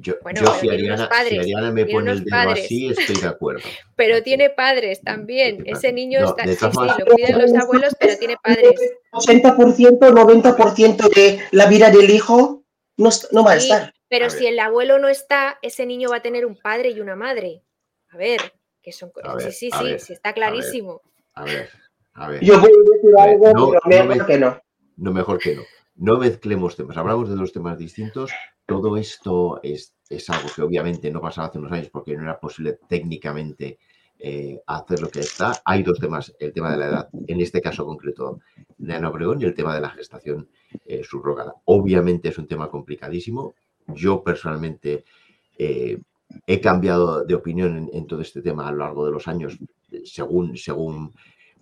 [0.00, 2.64] Yo, Bueno, yo pero si, Ariana, padres, si Ariana me pone el dedo padres.
[2.66, 3.62] así, estoy de acuerdo.
[3.96, 5.64] Pero tiene padres también.
[5.66, 6.44] Ese niño No, está.
[6.44, 8.74] de Sí, todas sí, formas- lo cuidan los abuelos, pero tiene padres.
[9.12, 12.62] 80%, 90% de la vida del hijo
[12.96, 13.92] no, no va a Sí, estar.
[14.08, 17.00] Pero A si el abuelo no está, ese niño va a tener un padre y
[17.00, 17.62] una madre.
[18.10, 18.40] A ver,
[18.80, 19.34] que son cosas.
[19.36, 21.02] ver, Sí, sí, sí, ver, sí, está clarísimo.
[21.34, 21.68] A ver,
[22.14, 22.40] a ver.
[22.44, 24.62] Yo voy a decir A ver, algo, no- pero no mejor me- que no.
[24.96, 25.62] No, mejor que no.
[25.96, 26.96] No mezclemos temas.
[26.96, 28.30] Hablamos de dos temas distintos.
[28.68, 32.38] Todo esto es, es algo que obviamente no pasaba hace unos años porque no era
[32.38, 33.78] posible técnicamente
[34.18, 35.54] eh, hacer lo que está.
[35.64, 36.36] Hay dos temas.
[36.38, 38.40] El tema de la edad, en este caso concreto
[38.76, 40.50] de Ana Obregón, y el tema de la gestación
[40.84, 41.54] eh, subrogada.
[41.64, 43.54] Obviamente es un tema complicadísimo.
[43.86, 45.06] Yo personalmente
[45.56, 46.02] eh,
[46.46, 49.56] he cambiado de opinión en, todo este tema a lo largo de los años,
[50.04, 51.14] según, según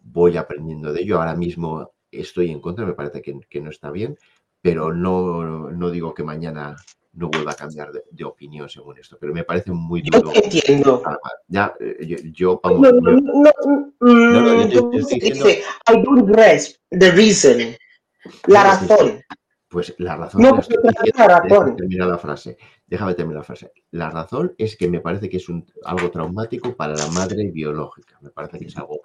[0.03, 1.21] voy aprendiendo de ello.
[1.21, 4.19] Ahora mismo estoy en contra, me parece que no está bien,
[4.67, 6.75] pero no, no digo que mañana
[7.13, 10.33] no vuelva a cambiar de, de opinión según esto, pero me parece muy Yo duro.
[10.33, 11.03] te entiendo.
[11.49, 13.53] Ya, eh, yo, yo, vamos, No, yo- no,
[14.01, 15.63] no, No, yo te- ¿cómo te se estoy dice?
[15.89, 17.59] I don't grasp the reason.
[18.49, 19.21] La No, sí, razón.
[19.69, 20.43] Pues la razón.
[20.43, 21.77] No, la razón.
[21.77, 22.57] terminar la frase.
[22.87, 23.73] Déjame terminar la frase.
[23.93, 28.19] La razón es que me parece que es un, algo traumático para la madre biológica.
[28.21, 29.03] Me parece que es algo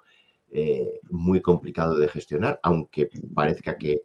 [0.50, 4.02] eh, muy complicado de gestionar, aunque parezca que,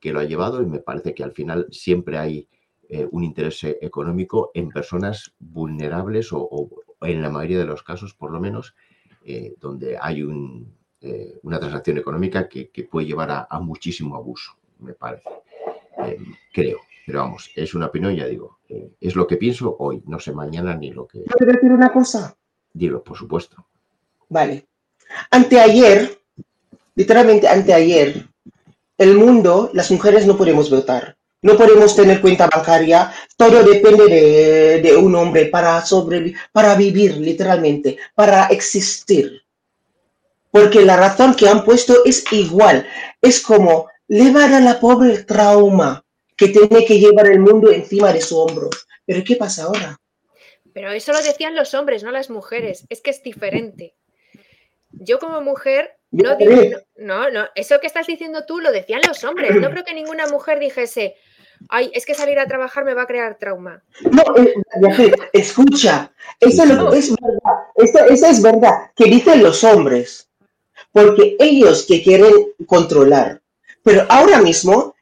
[0.00, 2.48] que lo ha llevado y me parece que al final siempre hay
[2.88, 7.82] eh, un interés eh, económico en personas vulnerables o, o en la mayoría de los
[7.82, 8.74] casos, por lo menos,
[9.24, 14.16] eh, donde hay un, eh, una transacción económica que, que puede llevar a, a muchísimo
[14.16, 15.28] abuso, me parece.
[16.52, 16.78] Creo.
[17.06, 18.58] Pero vamos, es una opinión, ya digo.
[18.68, 21.20] es lo que pienso hoy, no sé mañana ni lo que.
[21.20, 22.36] ¿Puedo decir una cosa?
[22.72, 23.66] Dilo, por supuesto.
[24.28, 24.66] Vale.
[25.30, 26.18] Anteayer,
[26.94, 28.29] literalmente anteayer,
[29.00, 31.16] el mundo, las mujeres no podemos votar.
[31.40, 33.10] No podemos tener cuenta bancaria.
[33.34, 39.40] Todo depende de, un hombre para sobrevivir, para vivir, literalmente, para existir.
[40.50, 42.86] Porque la razón que han puesto es igual.
[43.22, 46.04] Es como le a la pobre trauma
[46.36, 48.68] que tiene que llevar el mundo encima de su hombro.
[49.06, 49.98] Pero ¿qué pasa ahora?
[50.74, 52.84] Pero eso lo decían los hombres, no las mujeres.
[52.90, 53.94] Es que es diferente.
[54.90, 59.22] Yo como mujer no digo, no, no, eso que estás diciendo tú lo decían los
[59.24, 59.54] hombres.
[59.56, 61.14] No creo que ninguna mujer dijese,
[61.68, 63.82] ay, es que salir a trabajar me va a crear trauma.
[64.10, 70.28] No, eh, escucha, eso, es verdad, eso, eso es verdad, que dicen los hombres,
[70.92, 72.32] porque ellos que quieren
[72.66, 73.40] controlar,
[73.82, 74.94] pero ahora mismo,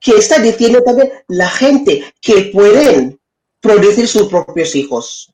[0.00, 3.18] que está diciendo también la gente que pueden
[3.60, 5.32] producir sus propios hijos.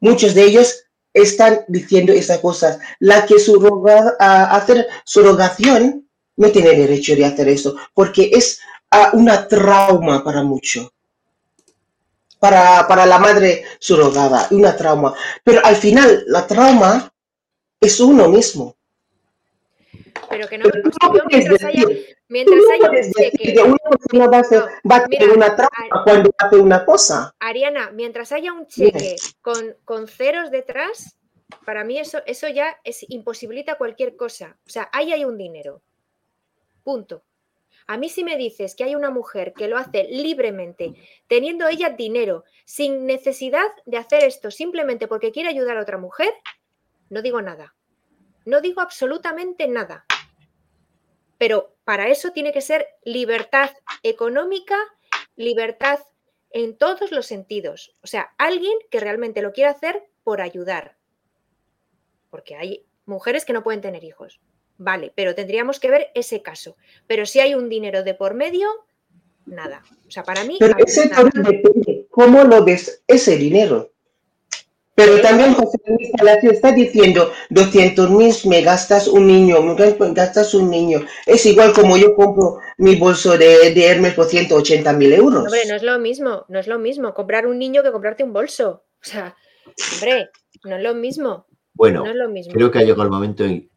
[0.00, 0.85] Muchos de ellos
[1.22, 2.78] están diciendo esas cosas.
[2.98, 9.10] La que surroga, a hacer surrogación no tiene derecho de hacer eso, porque es ah,
[9.14, 10.90] una trauma para muchos
[12.38, 15.14] para, para la madre surrogada, una trauma.
[15.42, 17.12] Pero al final, la trauma
[17.80, 18.76] es uno mismo.
[20.28, 21.84] Pero que no, o sea, yo mientras haya,
[22.28, 25.28] mientras no haya un cheque, que una persona va a, ser- No, va a tener
[25.28, 27.34] mira, una trauma cuando hace una cosa.
[27.40, 31.18] Ariana, mientras haya un cheque con, con ceros detrás,
[31.64, 34.56] para mí eso, eso ya es, imposibilita cualquier cosa.
[34.66, 35.80] O sea, ahí hay un dinero.
[36.82, 37.22] Punto.
[37.88, 40.94] A mí si me dices que hay una mujer que lo hace libremente,
[41.28, 46.30] teniendo ella dinero, sin necesidad de hacer esto simplemente porque quiere ayudar a otra mujer,
[47.10, 47.74] no digo nada.
[48.44, 50.04] no digo absolutamente nada.
[51.38, 53.70] Pero para eso tiene que ser libertad
[54.02, 54.76] económica,
[55.36, 56.00] libertad
[56.50, 57.94] en todos los sentidos.
[58.02, 60.96] O sea, alguien que realmente lo quiera hacer por ayudar.
[62.30, 64.40] Porque hay mujeres que no pueden tener hijos.
[64.78, 66.76] Vale, pero tendríamos que ver ese caso.
[67.06, 68.68] Pero si hay un dinero de por medio,
[69.46, 69.82] nada.
[70.06, 70.56] O sea, para mí.
[70.60, 72.06] Pero ese también depende.
[72.10, 73.92] ¿Cómo lo ves ese dinero?
[74.96, 79.74] Pero también José Luis Palacio está diciendo 200 mil me gastas un niño, me
[80.14, 81.00] gastas un niño.
[81.26, 85.44] Es igual como yo compro mi bolso de, de Hermes por 180 mil euros.
[85.44, 88.32] Hombre, no es lo mismo, no es lo mismo comprar un niño que comprarte un
[88.32, 88.84] bolso.
[89.02, 89.36] O sea,
[90.00, 90.30] hombre,
[90.64, 91.46] no es lo mismo.
[91.74, 92.54] Bueno, no es lo mismo.
[92.54, 93.70] creo que ha llegado el momento en...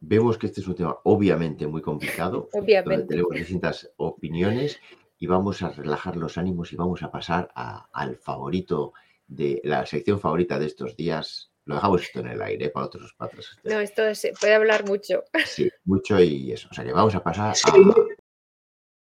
[0.00, 2.90] Vemos que este es un tema obviamente muy complicado, Obviamente.
[2.90, 4.78] donde tenemos distintas opiniones
[5.18, 8.92] y vamos a relajar los ánimos y vamos a pasar a- al favorito
[9.34, 11.50] de la sección favorita de estos días.
[11.66, 13.48] Lo dejamos esto en el aire para otros patrones.
[13.64, 15.24] No, esto es- puede hablar mucho.
[15.46, 16.68] Sí, mucho y eso.
[16.70, 17.54] O sea que vamos a pasar a...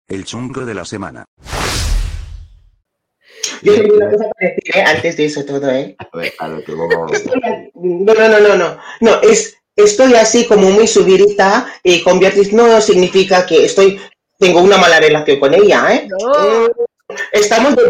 [0.08, 1.24] El chungo de la semana.
[3.62, 4.82] Yo tengo una cosa para decir ¿eh?
[4.82, 5.96] antes de eso todo, ¿eh?
[5.98, 7.10] A ver, a lo que vamos...
[7.74, 8.78] No, no, no, no, no.
[9.00, 14.00] No, es, estoy así como muy subidita y conviertes, no significa que estoy,
[14.38, 16.08] tengo una mala relación con ella, ¿eh?
[16.08, 16.68] No.
[17.32, 17.82] Estamos de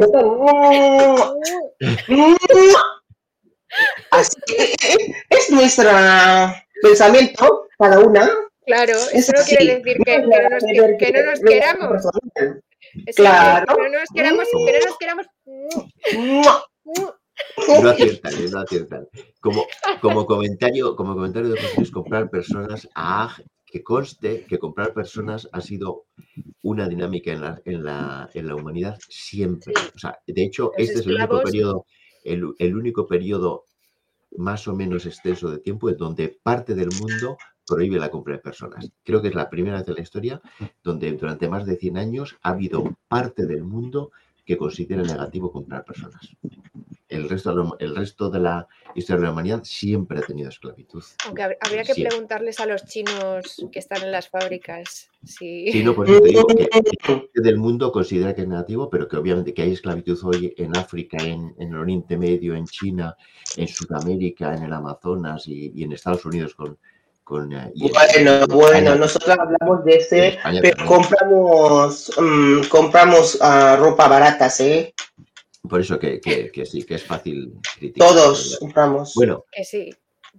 [4.11, 4.75] Así que
[5.31, 5.91] es nuestro
[6.83, 8.31] pensamiento, cada una.
[8.65, 11.41] Claro, Es eso no quiere decir que, No que no nos, que- que no nos
[11.41, 12.05] queramos.
[13.07, 13.67] Eso Claro.
[13.77, 15.27] Que no nos queramos, que no nos queramos.
[17.83, 19.09] No aciertan, no aciertan.
[19.41, 19.67] Como,
[20.01, 23.37] como comentario, como comentario de José Luis, comprar personas a
[23.67, 26.05] que conste que comprar personas ha sido
[26.63, 29.75] una dinámica en la, en la, en la humanidad siempre.
[29.77, 29.89] Sí.
[29.95, 31.87] O sea, de hecho, Los este es el único periodo,
[32.25, 33.65] el, el único periodo
[34.39, 38.41] más o menos extenso de tiempo en donde parte del mundo prohíbe la compra de
[38.41, 38.91] personas.
[39.03, 40.41] Creo que es la primera vez en la historia
[40.83, 44.13] donde durante más de 100 años ha habido parte del mundo
[44.45, 46.37] que considera negativo comprar personas.
[47.17, 50.49] El resto, de la- el resto de la historia de la humanidad siempre ha tenido
[50.49, 51.03] esclavitud.
[51.27, 52.03] Aunque hab- habría que Sí.
[52.05, 55.71] preguntarles a los chinos que están en las fábricas si.
[55.73, 56.69] Sí, no, por eso te digo que
[57.35, 61.17] del mundo considera que es negativo, pero que obviamente que hay esclavitud hoy en África,
[61.19, 63.17] en, en el Oriente Medio, en China,
[63.57, 66.79] en Sudamérica, en el Amazonas y, y en Estados Unidos con...
[67.25, 70.97] con eh, Bueno, en bueno, nosotros hablamos de ese, España pero también.
[71.03, 74.95] compramos, mm, compramos ah, ropa baratas, ¿eh?
[75.69, 78.09] Por eso que, que- que sí, que es fácil criticar.
[78.09, 79.15] Todos compramos.
[79.15, 79.95] Bueno, Que sí.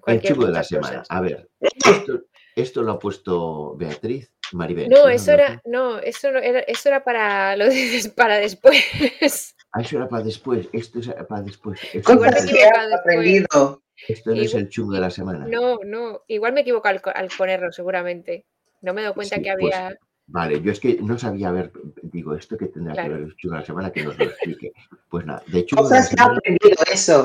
[0.05, 0.99] el chivo de la semana.
[0.99, 1.07] cosas.
[1.09, 2.21] A ver, esto,
[2.55, 4.89] esto lo ha puesto Beatriz Maribel.
[4.89, 5.09] No, ¿no?
[5.09, 8.83] eso era, no, eso no era, eso era para lo de para después.
[9.73, 10.69] Ah, eso era para después.
[10.71, 11.77] Esto es para después.
[11.93, 13.83] Esto, Igual me que equivocado aprendido.
[14.07, 15.45] esto no es el chungo de la semana.
[15.45, 18.45] No, no, igual me equivoco al, co- al ponerlo, seguramente.
[18.81, 19.97] No me he dado cuenta Sí, que pues, había.
[20.29, 21.71] Vale, yo es que no sabía ver,
[22.03, 23.07] digo, esto que tendrá Claro.
[23.09, 24.73] que ver el chungo de la semana que nos lo explique.
[25.09, 27.23] Pues nada, de chungo de la semana, aprendido, eso.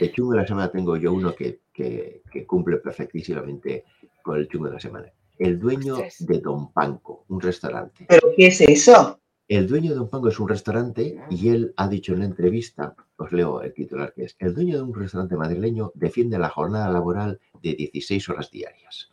[0.00, 3.84] de chungo de la semana tengo yo uno que, que- que cumple perfectísimamente
[4.22, 5.12] con el chungo de la semana.
[5.38, 6.26] El dueño Ostras.
[6.26, 8.06] de Don Panco, un restaurante.
[8.08, 9.20] ¿Pero qué es eso?
[9.46, 12.94] El dueño de Don Panco es un restaurante y él ha dicho en la entrevista,
[13.16, 16.90] os leo el titular que es, el dueño de un restaurante madrileño defiende la jornada
[16.90, 19.10] laboral de 16 horas diarias.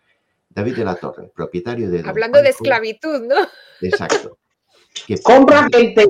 [0.55, 3.35] David de la Torre, propietario de Don Hablando de esclavitud, ¿no?
[3.81, 4.37] Exacto.
[5.05, 6.07] Que Compra gente.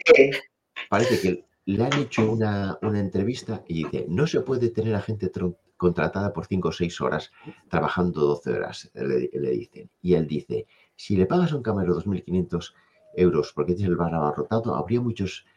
[0.88, 5.02] parece que le han hecho una, una entrevista y dice, no se puede tener a
[5.02, 5.32] gente
[5.76, 7.32] contratada por 5 o 6 horas
[7.68, 9.90] trabajando 12 horas, le, le dicen.
[10.04, 12.74] Y él dice, si le pagas a un camarero 2.500
[13.16, 15.48] euros porque tienes el bar abarrotado, habría muchos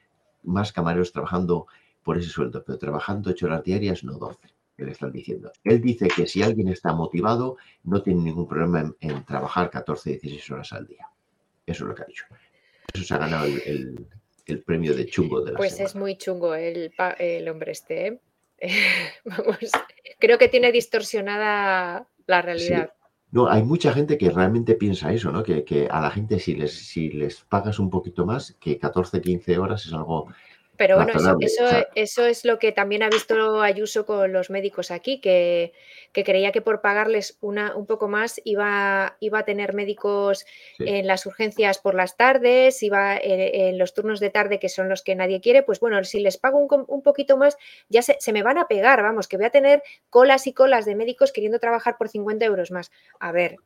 [0.43, 1.67] más camareros trabajando
[2.03, 4.39] por ese sueldo, pero trabajando 8 horas diarias, no 12,
[4.79, 5.53] que le están diciendo.
[5.65, 10.11] Él dice que si alguien está motivado, no tiene ningún problema en, en trabajar 14,
[10.23, 11.07] 16 horas al día.
[11.67, 12.25] Eso es lo que ha dicho.
[12.95, 14.07] Eso se ha ganado el, el-
[14.47, 15.87] el premio de chungo de la Pues semana.
[15.89, 16.91] es muy chungo el,
[17.51, 18.07] hombre este.
[18.07, 18.21] ¿eh?
[19.27, 19.59] Vamos,
[20.19, 22.93] creo que tiene distorsionada la realidad.
[23.31, 25.43] No, hay mucha gente que realmente piensa eso, ¿no?
[25.43, 29.21] Que, que a la gente si les, si les pagas un poquito más, que 14,
[29.21, 30.29] 15 horas es algo...
[30.79, 31.89] Pero bueno, eso, eso, o sea.
[31.97, 35.73] eso es lo que también ha visto Ayuso con los médicos aquí, que,
[36.13, 40.47] que creía que por pagarles una, un poco más iba, iba a tener médicos
[40.79, 40.85] Sí.
[40.87, 44.89] en las urgencias por las tardes, iba en, en los turnos de tarde que son
[44.89, 47.59] los que nadie quiere, pues bueno, si les pago un, un poquito más,
[47.89, 50.85] ya se, se me van a pegar, vamos, que voy a tener colas y colas
[50.87, 52.93] de médicos queriendo trabajar por 50 euros más.
[53.21, 53.57] A ver,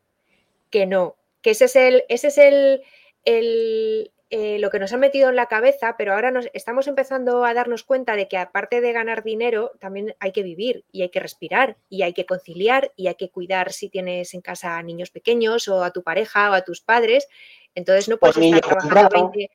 [0.70, 2.82] que no, que ese es el, ese es el,
[3.24, 7.44] el, eh, lo que nos han metido en la cabeza, pero ahora nos estamos empezando
[7.44, 11.10] a darnos cuenta de que aparte de ganar dinero, también hay que vivir y hay
[11.10, 14.82] que respirar y hay que conciliar y hay que cuidar si tienes en casa a
[14.82, 17.28] niños pequeños o a tu pareja o a tus padres.
[17.74, 19.50] Entonces no puedes estar trabajando 20,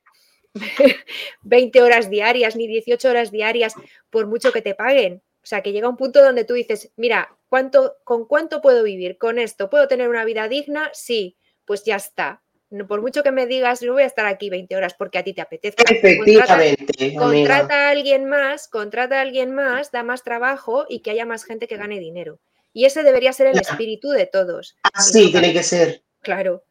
[1.40, 3.74] 20 horas diarias ni 18 horas diarias
[4.10, 5.24] por mucho que te paguen.
[5.42, 9.18] O sea, que llega un punto donde tú dices, mira, ¿cuánto, ¿con cuánto puedo vivir?
[9.18, 10.88] ¿Con esto puedo tener una vida digna?
[10.92, 12.44] Sí, pues ya está.
[12.86, 15.32] Por mucho que me digas, no voy a estar aquí 20 horas porque a ti
[15.32, 15.84] te apetezca.
[15.90, 17.14] Efectivamente.
[17.14, 21.24] Contrata, contrata a alguien más, contrata a alguien más, da más trabajo y que haya
[21.24, 22.38] más gente que gane dinero.
[22.74, 24.76] Y ese debería ser el espíritu de todos.
[24.92, 26.02] Así no tiene que ser.
[26.20, 26.62] Claro.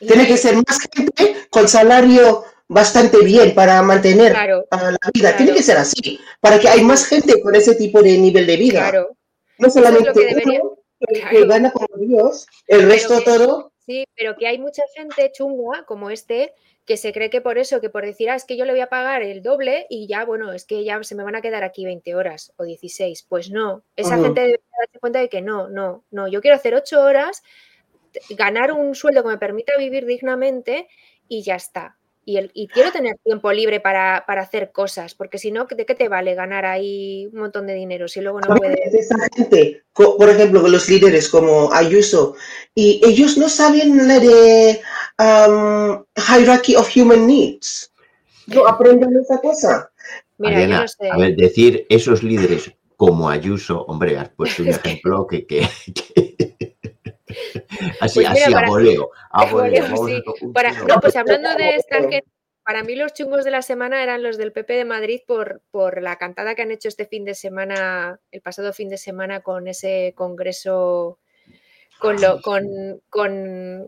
[0.00, 4.98] Y- Tiene que ser más gente con salario bastante bien para mantener Claro, a la
[5.12, 5.30] vida.
[5.30, 5.36] Claro.
[5.36, 8.56] Tiene que ser así, para que hay más gente con ese tipo de nivel de
[8.56, 8.80] vida.
[8.88, 9.16] claro.
[9.58, 10.78] No es lo solamente que debería- uno
[11.30, 13.72] que, gana como Dios, el resto que- todo.
[13.86, 16.54] Sí, pero que hay mucha gente chunga como este
[16.84, 18.80] que se cree que por eso, que por decir, ah, es que yo le voy
[18.80, 21.64] a pagar el doble y ya, bueno, es que ya se me van a quedar
[21.64, 23.24] aquí 20 horas o 16.
[23.28, 26.74] Pues no, esa gente debe darse cuenta de que no, no, no, yo quiero hacer
[26.74, 27.42] 8 horas,
[28.30, 30.88] ganar un sueldo que me permita vivir dignamente
[31.26, 31.96] y ya está.
[32.26, 35.84] Y, el, y quiero tener tiempo libre para, para hacer cosas, porque si no, ¿de
[35.84, 38.92] qué te vale ganar ahí un montón de dinero si luego no puedes?
[38.92, 42.34] de esa gente, por ejemplo, con los líderes como Ayuso,
[42.74, 44.80] y ellos no saben la de
[45.18, 47.92] um, hierarchy of human needs.
[48.46, 49.90] No aprenden esa cosa.
[50.38, 51.10] Mira, yo no sé.
[51.10, 55.46] a ver, decir esos líderes como Ayuso, hombre, has puesto un ejemplo que...
[55.46, 56.73] que- que-
[58.00, 60.22] así, Pues mira, así, para- a voleo, a a voleo, voleo, vamos sí.
[60.48, 62.24] a- Para- no, pues hablando de esta gente,
[62.64, 66.00] para mí los chungos de la semana eran los del PP de Madrid por, por
[66.00, 69.68] la cantada que han hecho este fin de semana, el pasado fin de semana con
[69.68, 71.18] ese congreso,
[71.98, 72.64] con, lo, con,
[73.10, 73.86] con,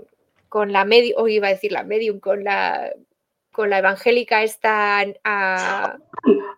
[0.49, 2.93] con la medium, o iba a decir la medium, con la,
[3.57, 5.97] con la evangélica esta a-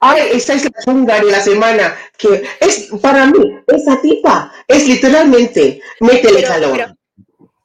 [0.01, 3.39] Ay, esa es la chunga de la semana, que es, para mí,
[3.69, 6.77] esa tipa es literalmente, métele Pero- calor.
[6.77, 6.95] pero-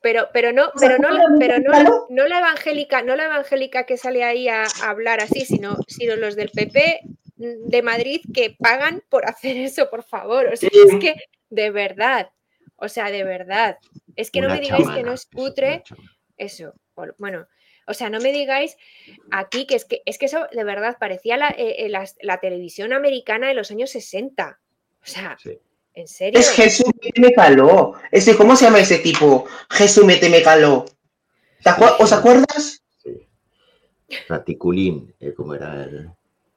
[0.03, 3.25] pero, pero no, pero no, ¿cómo la- la pero no, no la evangélica, no la
[3.25, 7.01] evangélica que sale ahí a, a hablar así, sino, sino los del PP
[7.37, 10.47] de Madrid que pagan por hacer eso, por favor.
[10.53, 11.15] O sea, es que
[11.49, 12.29] de verdad,
[12.75, 13.77] o sea, de verdad.
[14.15, 15.83] Es que no me digáis que no es cutre
[16.37, 16.73] eso.
[17.17, 17.47] Bueno,
[17.87, 18.77] o sea, no me digáis
[19.31, 22.39] aquí que es que, es que eso de verdad parecía la, eh, eh, la- la
[22.39, 24.59] televisión americana de los años 60.
[25.01, 25.59] O sea, Sí.
[25.93, 26.39] en serio.
[26.39, 27.93] Es Jesús méteme caló.
[28.11, 29.45] Ese, ¿Cómo se llama ese tipo?
[29.69, 30.85] Jesús méteme caló.
[31.63, 32.81] ¿Te acuer- ¿Os acuerdas?
[33.03, 33.27] Sí.
[34.27, 36.09] Raticulín, eh, como era el...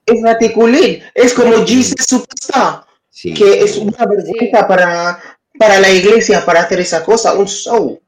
[0.05, 1.03] Es raticulín.
[1.15, 5.21] Es como Jesus Superstar, Sí, que es una vergüenza para,
[5.59, 8.01] para la iglesia para hacer esa cosa, un show.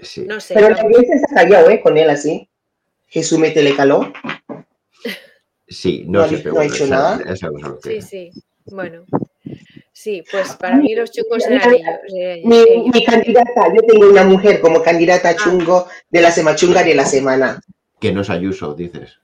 [0.00, 0.22] sí.
[0.26, 0.54] No sé.
[0.54, 1.80] Pero la iglesia se ha callado, ¿eh?
[1.80, 2.48] Con él así.
[3.14, 4.12] Jesús métele caló.
[5.68, 7.32] Sí, No no, dicho- pero no ha esa- nada.
[7.32, 8.30] esa cosa Sí, sí.
[8.66, 9.04] Bueno.
[9.92, 11.88] Sí, pues para mí los chungos eran ellos.
[12.14, 12.86] eh, Mi, ellos.
[12.92, 17.04] mi candidata, yo tengo una mujer como candidata chungo de la semana, chunga de la
[17.06, 17.60] semana.
[18.00, 19.18] Que no es Ayuso, dices.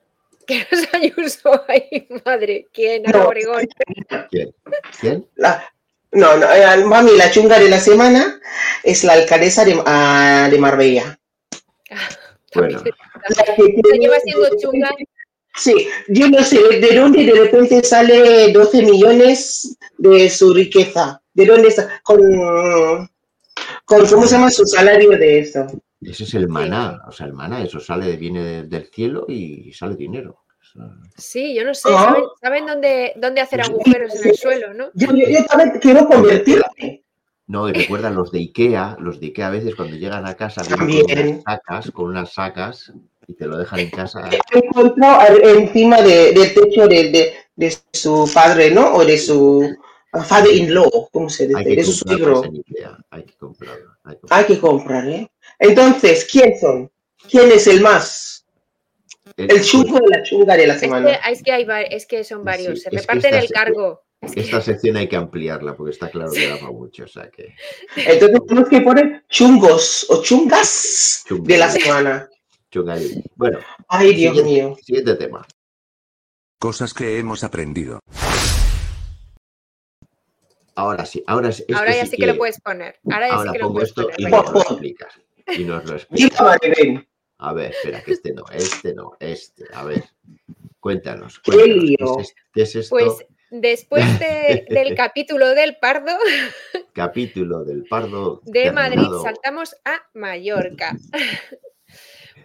[0.47, 2.69] Que nos Ayuso ahí, madre.
[2.73, 3.07] ¿Quién?
[3.09, 3.25] Ana No.
[3.27, 3.69] Obregón.
[4.31, 4.55] ¿Quién?
[5.01, 5.27] ¿Quién?
[5.35, 5.65] La-
[6.13, 8.41] no, no, eh, mami, la chunga de la semana
[8.85, 11.19] es la alcaldesa de, ah, de Marbella.
[12.55, 14.17] Bueno, Se lleva
[14.61, 14.91] chunga.
[15.57, 21.21] Sí, yo no sé de dónde de repente sale 12 millones de su riqueza.
[21.35, 22.01] ¿De dónde está?
[22.03, 22.21] Con,
[23.85, 25.67] con ¿cómo se llama su salario de eso?
[26.01, 27.03] ese es el maná.
[27.07, 30.45] O sea, el maná, eso sale, viene de- del cielo y sale dinero.
[31.17, 31.89] Sí, yo no sé.
[31.93, 32.05] Ah.
[32.15, 34.91] ¿Saben, saben dónde, dónde hacer agujeros en el suelo, no?
[34.95, 37.00] Yo, yo- yo también quiero convertirme.
[37.51, 40.63] No, y recuerda los de Ikea, los de Ikea a veces cuando llegan a casa
[40.63, 41.29] vienen con También.
[41.29, 42.93] unas sacas, con unas sacas
[43.27, 44.21] y te lo dejan en casa.
[44.25, 48.95] Ar- encima de- del techo de, de- de su padre, ¿no?
[48.95, 49.69] O de su
[50.13, 51.65] father-in-law, ¿cómo se Hay dice?
[51.65, 52.43] que De su suegro.
[53.11, 53.97] hay que comprarlo.
[54.05, 55.29] hay que Hay que comprar, ¿eh?
[55.59, 56.89] Entonces, ¿quién son?
[57.29, 58.47] ¿Quién es el más?
[59.25, 59.55] comprarlo.
[59.57, 61.11] El chungo de la chunga de la Es que, semana.
[61.15, 62.79] es que, hay, es que son varios.
[62.79, 64.03] Sí, Se es que reparten el cargo.
[64.21, 67.05] Es que- Esta sección hay que ampliarla porque está claro que da para mucho.
[67.05, 67.55] O sea que.
[67.97, 71.47] Entonces tenemos que poner chungos o chungas Chungas.
[71.47, 72.29] de la semana.
[73.35, 73.59] Bueno,
[73.89, 74.43] Ay, Dios Siguiente.
[74.63, 74.77] mío.
[74.83, 75.45] siguiente tema.
[76.61, 77.99] Cosas que hemos aprendido.
[80.77, 81.63] Ahora sí, ahora sí.
[81.67, 83.01] esto ahora ya sí que lo puedes poner.
[83.11, 84.21] Ahora ya sí Ahora que lo pongo puedes esto poner.
[84.21, 85.15] y nos lo explicas.
[85.59, 86.31] Y nos lo explicas.
[86.31, 87.09] Diga, Maribel,
[87.39, 89.65] A ver, espera, que este no, este no, este.
[89.75, 90.05] A ver,
[90.79, 91.41] cuéntanos.
[91.41, 92.17] Qué cuéntanos, lío.
[92.17, 92.97] ¿Qué es, qué es esto?
[92.97, 93.13] Pues
[93.51, 96.17] después de- del capítulo del Pardo,
[96.93, 98.41] Capítulo del Pardo.
[98.45, 99.23] de Madrid terminado.
[99.23, 100.97] saltamos a Mallorca.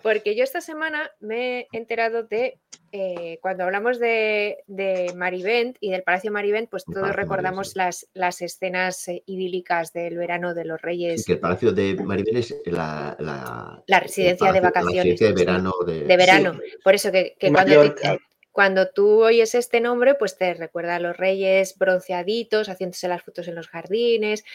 [0.01, 2.59] porque yo esta semana me he enterado de,
[2.91, 8.07] eh, cuando hablamos de, de Marivent y del Palacio Marivent, pues todos Palacio recordamos las,
[8.13, 12.55] las escenas eh, idílicas del verano de los Reyes, que el Palacio de Maribel es
[12.65, 14.95] la, la, la el residencia de palacio- la vacaciones.
[15.05, 16.59] residencia de verano de, de verano.
[16.83, 18.19] Por eso que, cuando, te-.
[18.55, 23.49] Cuando tú oyes este nombre, pues te recuerda a los reyes bronceaditos, haciéndose las fotos
[23.49, 24.45] en los jardines,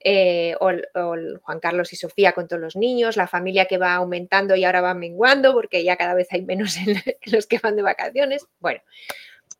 [0.00, 3.94] eh, o, o Juan Carlos y Sofía con todos los niños, la familia que va
[3.94, 6.96] aumentando y ahora va menguando porque ya cada vez hay menos en
[7.32, 8.44] los que van de vacaciones.
[8.58, 8.80] Bueno,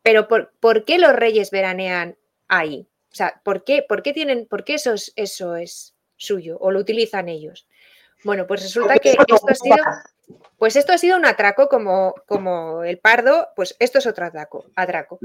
[0.03, 2.17] pero ¿por, por qué los reyes veranean
[2.49, 2.89] ahí?
[3.13, 6.69] O sea, ¿por qué, por qué tienen, por qué eso es, eso es suyo o
[6.69, 7.65] lo utilizan ellos?
[8.25, 9.77] Bueno, pues resulta que esto ha sido
[10.57, 14.65] pues esto ha sido un atraco como, como el pardo, pues esto es otro atraco,
[14.75, 15.19] atraco.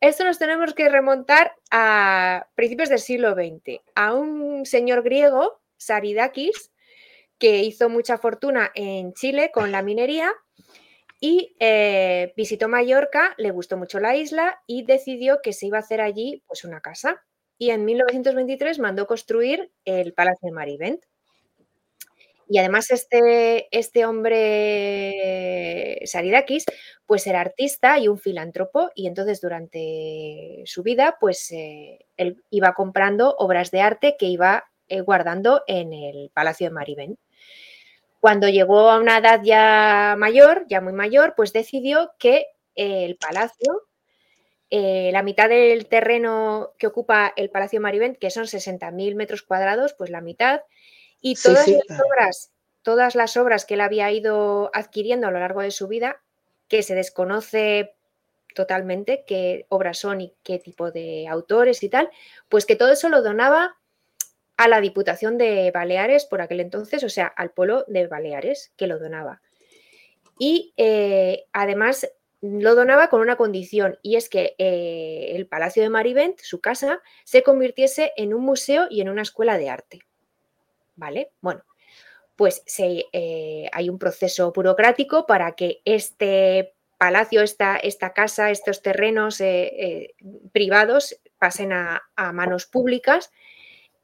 [0.00, 6.72] Esto nos tenemos que remontar a principios del siglo XX, a un señor griego, Saridakis,
[7.38, 10.32] que hizo mucha fortuna en Chile con la minería
[11.20, 15.80] y eh, visitó Mallorca, le gustó mucho la isla y decidió que se iba a
[15.80, 17.24] hacer allí pues una casa.
[17.56, 21.02] Y en 1923 mandó construir el Palacio de Marivent.
[22.48, 26.66] Y además este, este hombre, Saridakis,
[27.06, 32.74] pues era artista y un filántropo y entonces durante su vida pues eh, él iba
[32.74, 37.18] comprando obras de arte que iba eh, guardando en el Palacio de Marivent.
[38.20, 43.82] Cuando llegó a una edad ya mayor, ya muy mayor, pues decidió que el palacio,
[44.70, 49.42] eh, la mitad del terreno que ocupa el Palacio de Marivent, que son 60.000 metros
[49.42, 50.62] cuadrados, pues la mitad,
[51.24, 51.78] y todas sí.
[51.88, 52.52] las obras,
[52.82, 56.20] todas las obras que él había ido adquiriendo a lo largo de su vida,
[56.68, 57.94] que se desconoce
[58.54, 62.10] totalmente qué obras son y qué tipo de autores y tal,
[62.50, 63.78] pues que todo eso lo donaba
[64.58, 68.86] a la Diputación de Baleares por aquel entonces, o sea, al polo de Baleares, que
[68.86, 69.40] lo donaba.
[70.38, 72.06] Y eh, además
[72.42, 77.00] lo donaba con una condición, y es que eh, el Palacio de Marivent, su casa,
[77.24, 80.00] se convirtiese en un museo y en una escuela de arte.
[80.96, 81.32] ¿Vale?
[81.40, 81.64] Bueno,
[82.36, 88.82] pues se, eh, hay un proceso burocrático para que este palacio, esta, esta casa, estos
[88.82, 90.14] terrenos eh, eh,
[90.52, 93.30] privados pasen a, manos públicas.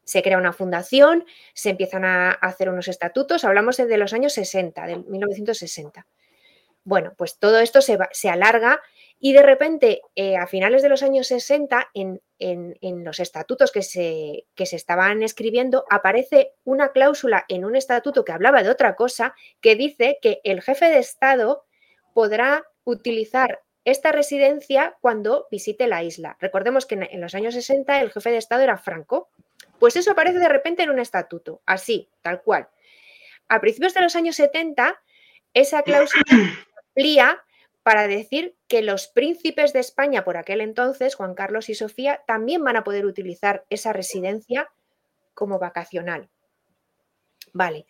[0.05, 1.25] Se crea una fundación,
[1.55, 6.07] se empiezan a hacer unos estatutos, hablamos de los años 60, del 1960.
[6.85, 8.81] Bueno, pues todo esto se, se alarga
[9.23, 13.71] y de repente, eh, a finales de los años 60, en, en, en los estatutos
[13.71, 18.71] que se, que se, estaban escribiendo, aparece una cláusula en un estatuto que hablaba de
[18.71, 21.67] otra cosa, que dice que el jefe de Estado
[22.15, 26.39] podrá utilizar esta residencia cuando visite la isla.
[26.41, 29.29] Recordemos que en, en los años 60 el jefe de Estado era Franco.
[29.79, 32.71] Pues eso aparece de repente en un estatuto, así, tal cual.
[33.49, 34.99] A principios de los años 70,
[35.53, 36.23] esa cláusula
[36.87, 37.43] amplía
[37.91, 42.63] para decir que los príncipes de España por aquel entonces, Juan Carlos y Sofía, también
[42.63, 44.71] van a poder utilizar esa residencia
[45.35, 46.31] como vacacional.
[47.53, 47.87] Vale.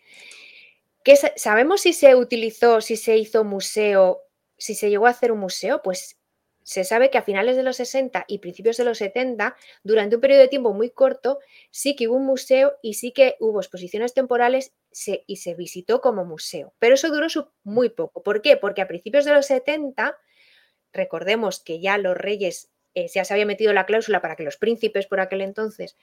[1.03, 4.23] ¿Qué, ¿Sabemos si se utilizó, si se hizo museo,
[4.57, 5.83] si se llegó a hacer un museo?
[5.83, 6.17] Pues
[6.63, 10.21] se sabe que a finales de los 60 y principios de los 70, durante un
[10.21, 11.37] periodo de tiempo muy corto,
[11.69, 16.01] sí que hubo un museo y sí que hubo exposiciones temporales se, y se visitó
[16.01, 16.73] como museo.
[16.79, 17.27] Pero eso duró
[17.63, 18.23] muy poco.
[18.23, 18.57] ¿Por qué?
[18.57, 20.17] Porque a principios de los 70,
[20.93, 24.57] recordemos que ya los reyes, eh, ya se había metido la cláusula para que los
[24.57, 25.97] príncipes por aquel entonces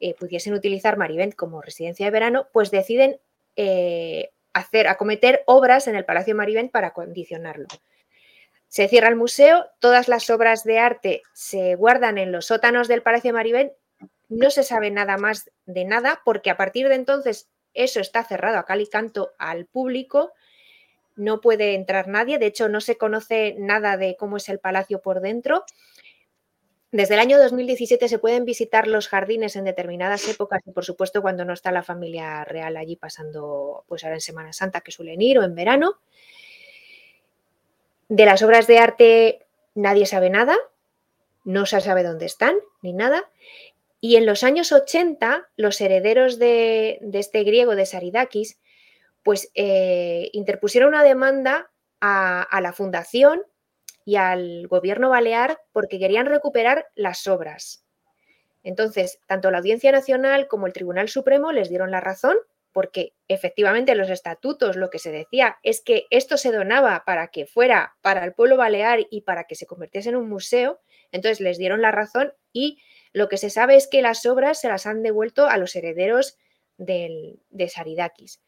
[0.00, 3.20] eh, pudiesen utilizar Marivent como residencia de verano, pues deciden
[3.56, 7.66] eh, hacer, acometer obras en el Palacio Marivent para condicionarlo.
[8.68, 13.02] Se cierra el museo, todas las obras de arte se guardan en los sótanos del
[13.02, 13.72] Palacio Marivent,
[14.28, 18.58] no se sabe nada más de nada porque a partir de entonces eso está cerrado
[18.58, 20.32] a cal y canto al público,
[21.16, 25.00] no puede entrar nadie, de hecho no se conoce nada de cómo es el palacio
[25.00, 25.64] por dentro.
[26.90, 31.22] Desde el año 2017 se pueden visitar los jardines en determinadas épocas y por supuesto
[31.22, 35.22] cuando no está la familia real allí pasando, pues ahora en Semana Santa que suelen
[35.22, 36.00] ir o en verano.
[38.08, 40.54] De las obras de arte nadie sabe nada,
[41.44, 43.30] no se sabe dónde están ni nada.
[44.04, 48.58] Y en los años 80, los herederos de, este griego, de Saridakis,
[49.22, 53.42] pues eh, interpusieron una demanda a, la fundación
[54.04, 57.86] y al gobierno balear porque querían recuperar las obras.
[58.64, 62.36] Entonces, tanto la Audiencia Nacional como el Tribunal Supremo les dieron la razón
[62.72, 67.28] porque efectivamente en los estatutos lo que se decía es que esto se donaba para
[67.28, 70.80] que fuera para el pueblo balear y para que se convirtiese en un museo.
[71.12, 72.82] Entonces les dieron la razón y
[73.12, 76.38] lo que se sabe es que las obras se las han devuelto a los herederos
[76.78, 78.40] del, de Saridakis.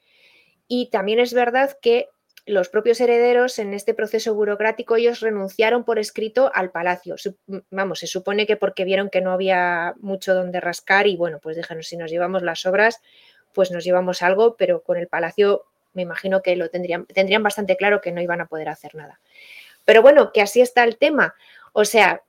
[0.67, 2.09] Y también es verdad que
[2.47, 7.17] los propios herederos en este proceso burocrático ellos renunciaron por escrito al palacio.
[7.71, 11.57] Vamos, se supone que porque vieron que no había mucho donde rascar y bueno, pues
[11.57, 13.01] déjanos si nos llevamos las obras,
[13.55, 17.77] pues nos llevamos algo, pero con el palacio me imagino que lo tendrían, tendrían bastante
[17.77, 19.21] claro que no iban a poder hacer nada.
[19.85, 21.35] Pero bueno, que así está el tema.
[21.73, 22.23] O sea,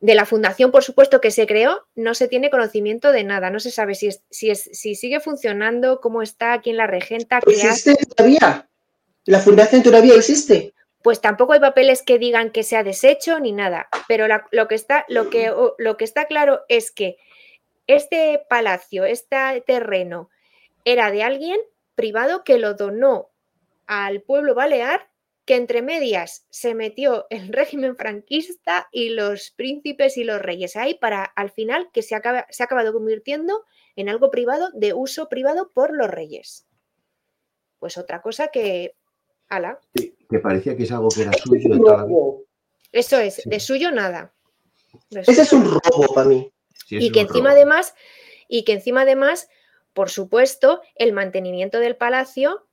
[0.00, 3.50] de la fundación, por supuesto, que se creó, no se tiene conocimiento de nada.
[3.50, 7.40] No se sabe si, es, si, es, si sigue funcionando, cómo está, quién la regenta.
[7.40, 8.68] Qué ¿Existe todavía?
[9.26, 10.72] ¿La fundación todavía existe?
[11.02, 13.88] Pues tampoco hay papeles que digan que se ha deshecho ni nada.
[14.08, 17.18] Pero lo, que está, lo, que, lo que está claro es que
[17.86, 20.30] este palacio, este terreno,
[20.84, 21.58] era de alguien
[21.94, 23.28] privado que lo donó
[23.86, 25.09] al pueblo balear
[25.50, 30.94] que entre medias se metió el régimen franquista y los príncipes y los reyes ahí
[30.94, 33.64] para al final que se, acaba, se ha acabado convirtiendo
[33.96, 36.68] en algo privado de uso privado por los reyes.
[37.80, 38.94] Pues otra cosa que,
[39.48, 39.80] ala.
[39.92, 42.46] que parecía que es algo que era suyo.
[42.92, 44.32] Eso es, de suyo nada.
[45.10, 46.48] Ese es un robo para mí.
[46.90, 47.96] y que encima además,
[48.46, 49.48] y que encima además
[49.92, 52.66] por supuesto, el mantenimiento del palacio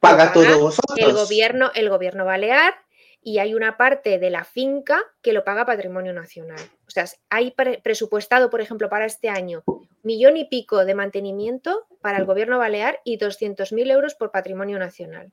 [0.00, 0.98] paga, todo vosotros.
[0.98, 2.74] El gobierno, el gobierno balear
[3.22, 6.60] y hay una parte de la finca que lo paga Patrimonio Nacional.
[6.86, 9.64] O sea, hay presupuestado, por ejemplo, para este año
[10.04, 15.32] millón y pico de mantenimiento para el gobierno balear y 200.000 euros por Patrimonio Nacional.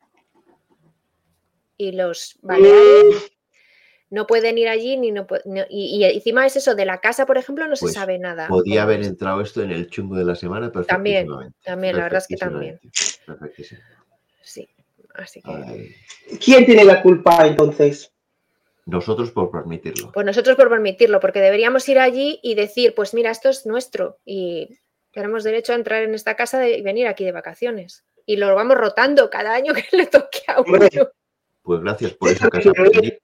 [1.77, 3.31] Y los baleares
[4.09, 5.27] no pueden ir allí ni no,
[5.69, 8.83] y, encima es eso de la casa por ejemplo no se pues sabe nada podía
[8.83, 11.27] haber entrado esto en el chungo de la semana también
[11.63, 12.79] también la verdad es que también
[13.55, 13.75] sí
[15.13, 15.95] así que
[16.43, 18.13] quién tiene la culpa entonces
[18.85, 20.11] nosotros por permitirlo.
[20.11, 24.19] Pues nosotros por permitirlo porque deberíamos ir allí y decir pues mira esto es nuestro
[24.25, 24.77] y
[25.13, 28.03] tenemos derecho a entrar en esta casa y venir aquí de vacaciones.
[28.25, 30.79] Y lo vamos rotando cada año que le toque a uno.
[31.61, 33.17] Pues gracias por eso que has aprendido.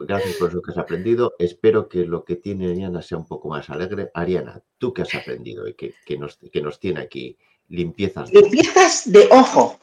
[0.00, 1.34] Gracias por eso que has aprendido.
[1.38, 4.10] Espero que lo que tiene Ariana sea un poco más alegre.
[4.14, 7.36] Ariana, ¿tú qué has aprendido y que, nos, que nos tiene aquí?
[7.68, 8.32] Limpiezas.
[8.32, 9.78] Limpiezas de ojo.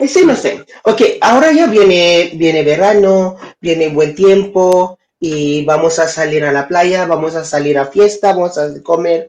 [0.00, 0.64] Ese no sé.
[0.84, 6.68] Ok, ahora ya viene, viene verano, viene buen tiempo y vamos a salir a la
[6.68, 9.28] playa, vamos a salir a fiesta, vamos a comer.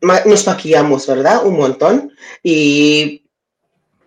[0.00, 1.44] Nos maquillamos, ¿verdad?
[1.44, 2.12] Un montón.
[2.42, 3.24] Y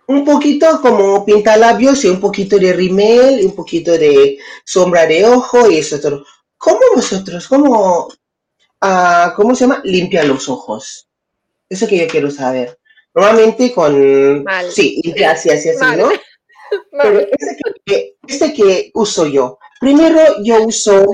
[0.06, 1.24] un poquito como
[1.56, 6.24] labios y un poquito de rimel un poquito de sombra de ojo y eso todo.
[6.56, 8.08] ¿Cómo vosotros, cómo,
[8.82, 9.82] uh, cómo se llama?
[9.84, 11.08] Limpian los ojos.
[11.68, 12.78] Eso que yo quiero saber.
[13.14, 14.44] Normalmente con...
[14.70, 16.10] Sí, así, así, así, ¿no?
[16.90, 19.58] Pero este que, este que uso yo.
[19.80, 21.06] Primero yo uso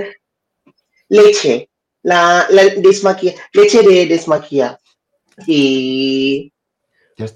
[1.09, 1.69] leche,
[2.03, 4.79] la, la desmaquilla, leche de desmaquilla.
[5.47, 6.53] Y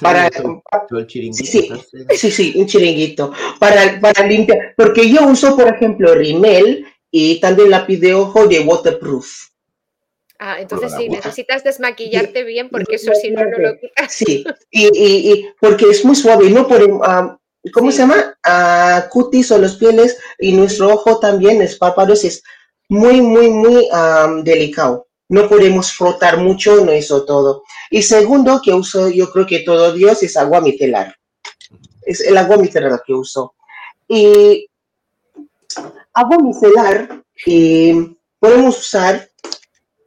[0.01, 3.33] para, el chiringuito, sí, sí, un chiringuito.
[3.59, 8.61] Para, para limpiar, porque yo uso, por ejemplo, rimel y también lápiz de ojo de
[8.61, 9.27] waterproof.
[10.39, 14.13] Ah, entonces sí, necesitas desmaquillarte bien porque eso si no, no lo quitas.
[14.13, 17.37] Sí, y, y, porque es muy suave, no por, um,
[17.73, 18.37] ¿cómo se llama?
[18.47, 22.43] Uh, cutis o los pieles y nuestro ojo también, es párpados, es
[22.89, 23.89] muy, muy, muy
[24.43, 27.65] delicado no podemos frotar mucho, no eso todo.
[27.91, 31.15] Y segundo, que uso, yo creo que todo Dios es agua micelar.
[32.03, 33.55] Es el agua micelar que uso.
[34.07, 34.69] Y
[36.13, 39.29] agua micelar eh, podemos usar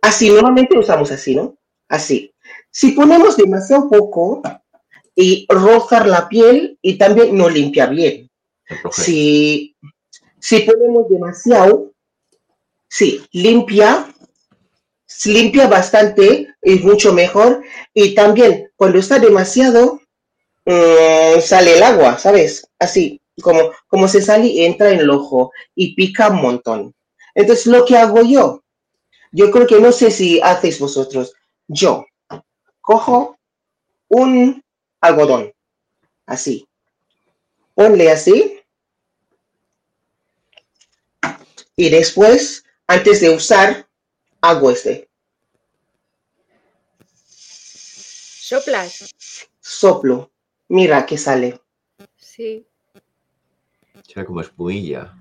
[0.02, 1.58] así, normalmente usamos así, ¿no?
[1.88, 2.34] Así.
[2.72, 4.42] Si ponemos demasiado poco
[5.16, 8.30] y rozar la piel y también no limpia bien.
[8.92, 9.76] Si,
[10.40, 11.92] si ponemos demasiado,
[12.90, 14.14] sí, limpia
[15.26, 17.64] limpia bastante y mucho mejor.
[17.94, 20.02] Y también cuando está demasiado,
[20.66, 22.70] mm, sale el agua, ¿sabes?
[22.80, 26.94] Así, como, como se sale y entra en el ojo y pica un montón.
[27.36, 28.64] Entonces, lo que hago yo,
[29.38, 31.32] yo creo que no sé si hacéis vosotros.
[31.68, 32.08] Yo
[32.82, 33.38] cojo
[34.08, 34.64] un
[35.00, 35.54] algodón,
[36.26, 36.68] así.
[37.76, 38.60] Ponle así.
[41.76, 43.88] Y después, antes de usar,
[44.42, 45.08] hago este.
[47.06, 49.14] ¿Soplas?
[49.60, 50.32] Soplo.
[50.68, 51.62] Mira que sale.
[52.16, 52.66] Sí.
[54.02, 55.16] Será como espumilla.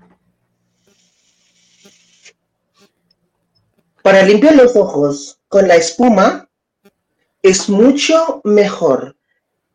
[4.07, 6.47] Para limpiar los ojos con la espuma
[7.43, 9.17] es mucho mejor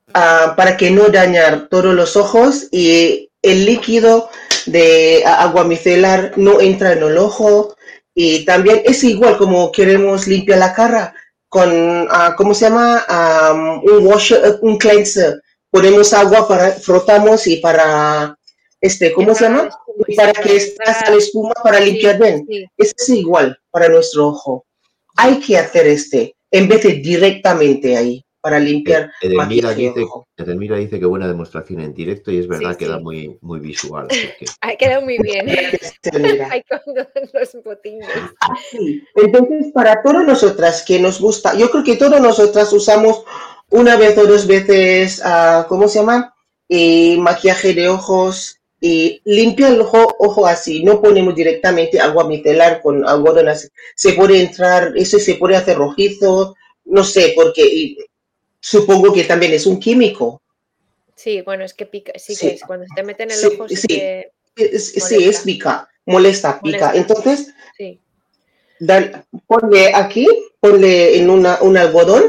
[0.09, 4.31] uh, para que no dañar todos los ojos y el líquido
[4.65, 7.77] de agua micelar no entra en el ojo
[8.15, 11.15] y también es igual como queremos limpiar la cara
[11.51, 13.05] con, uh, ¿cómo se llama?
[13.11, 18.39] Um, un washer, un cleanser ponemos agua, para, frotamos y para,
[18.83, 19.71] este, ¿cómo se llama?
[20.17, 22.45] Para que esta la espuma para limpiar bien.
[22.77, 24.67] Es igual para nuestro ojo.
[25.17, 29.13] Hay que hacer este, en vez de directamente ahí para limpiar.
[29.21, 30.05] Edelmira dice,
[30.37, 34.09] Edelmira dice que buena demostración en directo y es verdad que da muy, muy visual.
[34.61, 35.49] Ha quedado muy bien.
[36.51, 36.81] Hay con
[37.33, 38.09] los botines.
[39.15, 43.25] Entonces, para todas nosotras que nos gusta, yo creo que todas nosotras usamos
[43.71, 46.35] una vez o dos veces, uh, ¿cómo se llama?
[46.69, 48.62] Eh, maquillaje de ojos.
[48.85, 53.69] Y limpia el ojo, ojo así, no ponemos directamente agua micelar con algodón así.
[53.95, 56.57] Se puede entrar, eso se puede hacer rojizo,
[56.87, 57.97] no sé, porque
[58.59, 60.43] supongo que también es un químico.
[61.15, 63.69] Sí, bueno, es que pica, sí, que es cuando se te mete en el ojo.
[63.69, 66.91] Sí, sí, es pica, molesta, pica.
[66.93, 67.55] Entonces,
[69.47, 70.27] ponle aquí,
[70.59, 72.25] ponle en una, un algodón,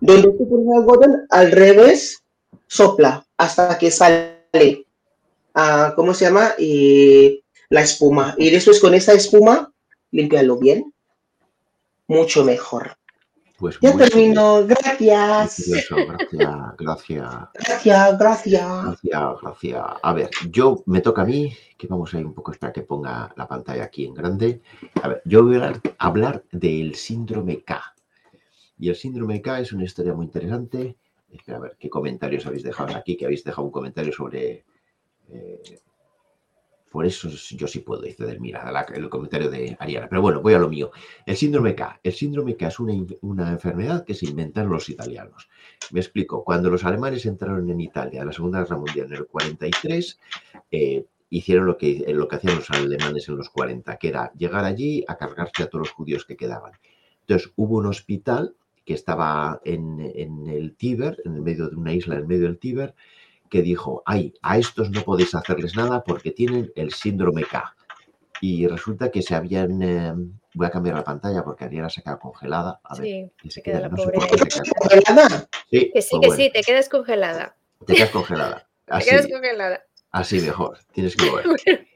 [0.00, 2.24] donde tú pones el algodón, al revés,
[2.66, 4.84] sopla hasta que sale,
[5.96, 6.54] ¿cómo se llama?
[6.58, 8.34] Y la espuma.
[8.38, 9.72] Y después con esa espuma,
[10.10, 10.92] límpialo bien,
[12.06, 12.96] mucho mejor.
[13.60, 15.68] Pues ya termino, gracias.
[15.68, 15.86] Gracias,
[16.78, 16.78] gracias.
[16.78, 18.62] Gracias, gracias.
[18.82, 19.84] Gracias, gracias.
[20.02, 22.80] A ver, yo me toca a mí, que vamos a ir un poco para que
[22.80, 24.62] ponga la pantalla aquí en grande.
[25.02, 27.94] A ver, yo voy a hablar, del síndrome K.
[28.78, 30.96] Y el síndrome K es una historia muy interesante.
[31.30, 33.14] Espera, a ver, ¿qué comentarios habéis dejado aquí?
[33.14, 34.64] Que habéis dejado un comentario sobre
[35.32, 35.80] eh,
[36.90, 40.08] por eso yo sí puedo, dice Delmira, el comentario de Ariana.
[40.08, 40.90] Pero bueno, voy a lo mío.
[41.24, 42.00] El síndrome K.
[42.02, 45.48] El síndrome K es una, enfermedad que se inventaron los italianos.
[45.92, 46.42] Me explico.
[46.42, 50.18] Cuando los alemanes entraron en Italia en la Segunda Guerra Mundial en el 43,
[50.72, 54.64] eh, hicieron lo que, lo que hacían los alemanes en los 40, que era llegar
[54.64, 56.72] allí a cargarse a todos los judíos que quedaban.
[57.20, 61.92] Entonces hubo un hospital que estaba en, en el Tíber, en el medio de una
[61.92, 62.96] isla en medio del Tíber,
[63.50, 67.74] que dijo, ay, a estos no podéis hacerles nada porque tienen el síndrome K.
[68.40, 69.82] Y resulta que se habían...
[69.82, 70.14] Eh,
[70.54, 72.80] voy a cambiar la pantalla porque Ariana se queda congelada.
[72.84, 74.18] A ver, sí, se queda, la pobre.
[75.70, 77.56] Sí, que sí, pues que sí, te quedas congelada.
[77.86, 78.68] Te quedas congelada.
[78.86, 79.84] Así, te quedas congelada.
[80.12, 81.46] Así mejor, tienes que mover.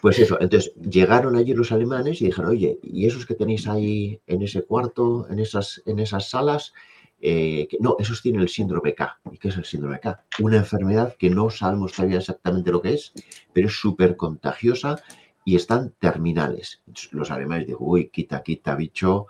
[0.00, 4.20] Pues eso, entonces llegaron allí los alemanes y dijeron, oye, ¿y esos que tenéis ahí
[4.26, 6.72] en ese cuarto, en esas, en esas salas?
[7.20, 9.20] Eh, no, esos tienen el síndrome K.
[9.30, 10.24] ¿Y qué es el síndrome K?
[10.40, 13.12] Una enfermedad que no sabemos todavía exactamente lo que es,
[13.52, 15.02] pero es súper contagiosa
[15.44, 16.82] y están terminales.
[17.10, 19.26] Los alemanes dicen, uy, quita, quita, bicho,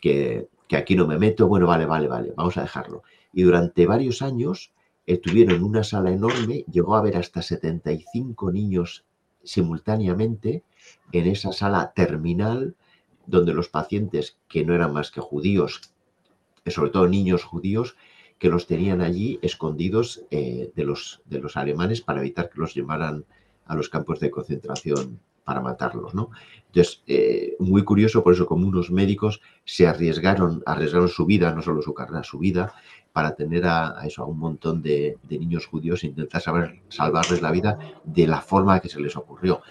[0.00, 1.46] que, aquí no me meto.
[1.46, 3.02] Bueno, vale, vale, vale, vamos a dejarlo.
[3.32, 4.72] Y durante varios años
[5.04, 9.04] estuvieron en una sala enorme, llegó a haber hasta 75 niños
[9.44, 10.64] simultáneamente
[11.12, 12.74] en esa sala terminal
[13.26, 15.80] donde los pacientes que no eran más que judíos
[16.70, 17.96] sobre todo niños judíos,
[18.38, 22.74] que los tenían allí escondidos eh, de, los, de los alemanes para evitar que los
[22.74, 23.24] llevaran
[23.66, 26.30] a los campos de concentración para matarlos, ¿no?
[26.66, 31.62] Entonces, eh, muy curioso, por eso como unos médicos se arriesgaron, arriesgaron su vida, no
[31.62, 32.74] solo su carrera, su vida,
[33.12, 37.52] para tener a, eso, a un montón de, niños judíos e intentar saber, salvarles la
[37.52, 39.62] vida de la forma que se les ocurrió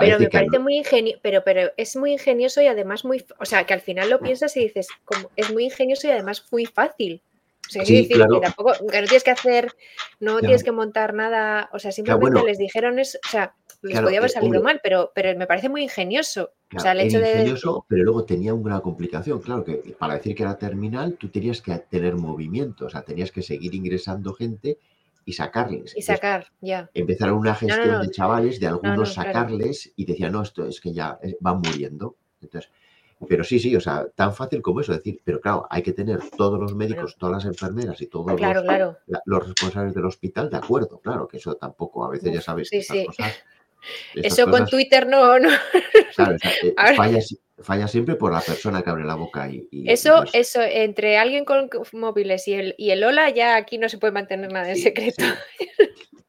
[0.00, 3.64] pero me parece muy ingenioso, pero, pero es muy ingenioso y además muy, o sea,
[3.64, 7.22] que al final lo piensas y dices, como, es muy ingenioso y además muy fácil.
[7.68, 9.72] O sea, decir, que tampoco, que no tienes que hacer,
[10.20, 14.18] no tienes que montar nada, o sea, simplemente les dijeron eso, o sea, les podía
[14.18, 16.52] haber eh, salido mal, pero, pero me parece muy ingenioso.
[16.74, 20.42] o sea, el hecho ingenioso, pero luego tenía una complicación, claro, que para decir que
[20.42, 24.78] era terminal, tú tenías que tener movimiento, o sea, tenías que seguir ingresando gente
[25.24, 25.96] y sacarles.
[25.96, 26.90] Y sacar, ya.
[26.94, 31.18] Empezaron una gestión de chavales, de algunos sacarles y decían, no, esto es que ya
[31.22, 32.16] eh, van muriendo.
[32.40, 32.70] Entonces,
[33.28, 36.20] pero sí, sí, o sea, tan fácil como eso, decir, pero claro, hay que tener
[36.36, 38.26] todos los médicos, todas las enfermeras y todos
[39.26, 42.82] los, responsables del hospital de acuerdo, claro, que eso tampoco, a veces ya sabes sí,
[42.82, 43.06] sí.
[44.14, 45.50] eso con Twitter no, no.
[45.50, 46.76] Eh,
[47.58, 49.68] falla, siempre por la persona que abre la boca y.
[49.86, 53.98] eso, eso, entre alguien con móviles y el, y el Hola, ya aquí no se
[53.98, 55.24] puede mantener nada en secreto.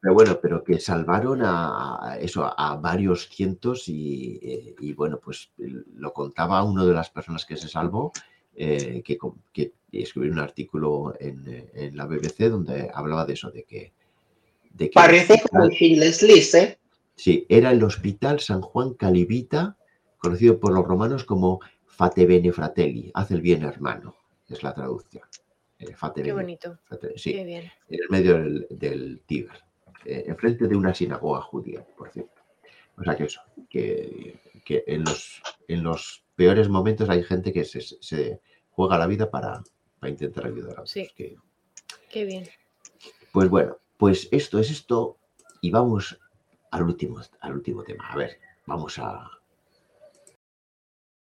[0.04, 6.62] Pero bueno, pero que salvaron a, eso, a varios cientos y, bueno, pues lo contaba
[6.62, 8.12] uno de las personas que se salvó,
[8.54, 9.16] eh, que,
[9.50, 13.94] que, escribió un artículo en, la BBC donde hablaba de eso, de que...
[14.92, 16.78] Parece como List, ¿eh?
[17.14, 19.78] Sí, era el Hospital San Juan Calibita,
[20.24, 24.16] conocido por los romanos como Fate Bene Fratelli, haz el bien hermano,
[24.48, 25.22] es la traducción.
[25.78, 26.78] Eh, Qué bonito.
[27.14, 27.70] sí, Qué bien.
[27.88, 29.62] en el medio del, del Tíber,
[30.06, 32.40] eh, enfrente de una sinagoga judía, por cierto.
[32.96, 38.40] O sea que eso, que, en, los, en los peores momentos hay gente que se,
[38.70, 39.62] juega la vida para,
[40.06, 40.90] intentar ayudar a otros.
[40.90, 41.10] Sí.
[41.14, 42.48] Qué bien.
[43.30, 45.18] Pues bueno, pues esto es esto
[45.60, 46.18] y vamos
[46.70, 48.06] al último, al último tema.
[48.08, 49.30] A ver, vamos a...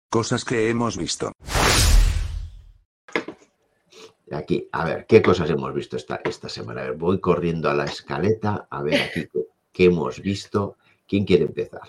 [0.10, 1.32] Cosas que hemos visto.
[4.32, 6.82] Aquí, a ver, ¿qué cosas hemos visto esta, esta semana?
[6.82, 9.40] A ver, voy corriendo a la escaleta a ver aquí qué,
[9.72, 10.78] qué hemos visto.
[11.08, 11.82] ¿Quién quiere empezar?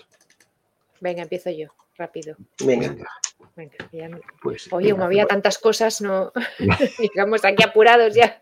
[0.99, 1.67] Venga, empiezo yo,
[1.97, 2.35] rápido.
[2.63, 2.89] Venga.
[2.89, 3.09] Venga,
[3.55, 4.71] Venga, ya me- pues...
[4.71, 6.31] Oye, venga, como había pues, tantas cosas, no.
[6.99, 8.41] Digamos aquí apurados ya.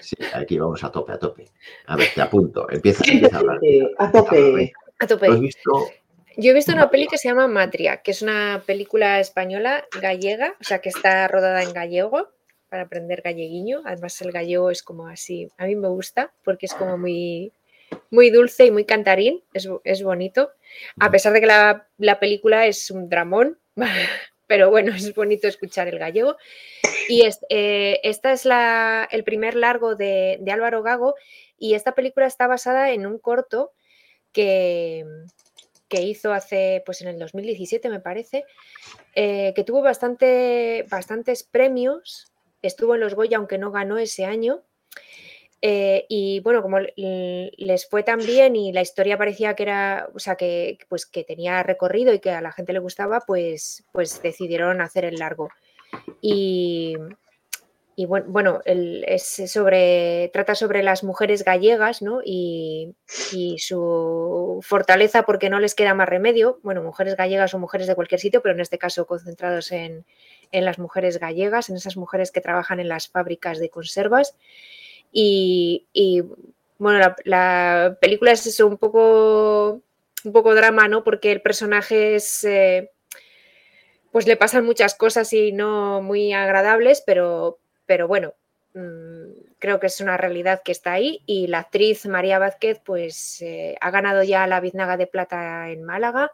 [0.00, 1.44] Sí, aquí vamos a tope, a tope.
[1.86, 2.68] A ver, te apunto.
[2.70, 3.60] Empieza, empieza a hablar.
[3.98, 4.72] A tope.
[4.98, 5.26] A tope.
[5.26, 5.90] ¿Tú has visto?
[6.36, 10.56] Yo he visto una peli que se llama Matria, que es una película española gallega,
[10.60, 12.30] o sea que está rodada en gallego
[12.68, 13.82] para aprender galleguiño.
[13.84, 17.52] Además el gallego es como así, a mí me gusta porque es como muy,
[18.10, 20.50] muy dulce y muy cantarín, es, es bonito.
[20.98, 23.58] A pesar de que la, la película es un dramón,
[24.46, 26.36] pero bueno, es bonito escuchar el gallego.
[27.08, 31.14] Y es, eh, esta es la, el primer largo de, de Álvaro Gago
[31.58, 33.72] y esta película está basada en un corto
[34.32, 35.04] que,
[35.92, 38.46] que hizo hace, pues en el 2017 me parece,
[39.14, 42.32] eh, que tuvo bastante, bastantes premios,
[42.62, 44.62] estuvo en los Goya aunque no ganó ese año.
[45.60, 50.18] eh, y bueno, como les fue tan bien y la historia parecía que era, o
[50.18, 54.22] sea, que, pues, que tenía recorrido y que a la gente le gustaba, pues, pues
[54.22, 55.50] decidieron hacer el largo.
[56.22, 56.96] Y,
[58.02, 58.60] y bueno,
[60.32, 62.02] trata sobre las mujeres gallegas.
[62.24, 62.94] Y,
[63.58, 66.58] su fortaleza porque no les queda más remedio.
[66.62, 70.04] Bueno, mujeres gallegas o mujeres de cualquier sitio, pero en este caso concentrados en,
[70.50, 74.34] las mujeres gallegas, en esas mujeres que trabajan en las fábricas de conservas.
[75.12, 75.86] Y,
[76.78, 79.80] bueno, la, la película es un poco,
[80.24, 81.04] un poco drama, ¿no?
[81.04, 82.42] Porque el personaje es...
[82.42, 82.90] eh,
[84.12, 88.34] pues le pasan muchas cosas y no muy agradables, pero, pero bueno,
[88.74, 91.22] mm, creo que es una realidad que está ahí.
[91.26, 95.84] Y la actriz María Vázquez, pues eh, ha ganado ya la Biznaga de Plata en
[95.84, 96.32] Málaga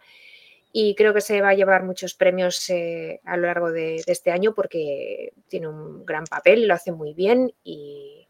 [0.72, 4.12] y creo que se va a llevar muchos premios eh, a lo largo de, de
[4.12, 8.28] este año porque tiene un gran papel, lo hace muy bien y,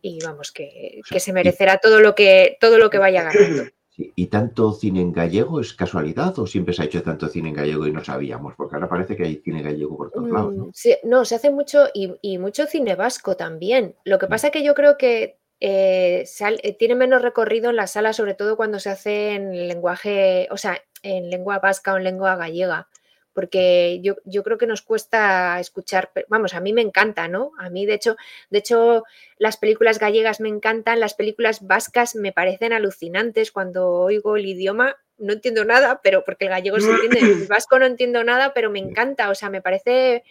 [0.00, 3.64] y vamos, que, que se merecerá todo lo que, todo lo que vaya ganando.
[3.96, 7.48] Sí, ¿Y tanto cine en gallego es casualidad o siempre se ha hecho tanto cine
[7.48, 8.54] en gallego y no sabíamos?
[8.54, 10.64] Porque ahora parece que hay cine gallego por todos lados, ¿no?
[10.66, 13.96] Mm, sí, no, se hace mucho y, y mucho cine vasco también.
[14.04, 17.86] Lo que pasa que yo creo que eh, sal- eh, tiene menos recorrido en la
[17.86, 22.04] sala, sobre todo cuando se hace en lenguaje, o sea, en lengua vasca o en
[22.04, 22.88] lengua gallega.
[23.36, 27.52] Porque yo, yo creo que nos cuesta escuchar, vamos, a mí me encanta, ¿no?
[27.60, 28.16] A mí, de hecho,
[28.50, 29.04] de hecho,
[29.38, 34.96] las películas gallegas me encantan, las películas vascas me parecen alucinantes cuando oigo el idioma.
[35.18, 38.70] No entiendo nada, pero porque el gallego se entiende, el vasco no entiendo nada, pero
[38.70, 40.24] me encanta, o sea, me parece,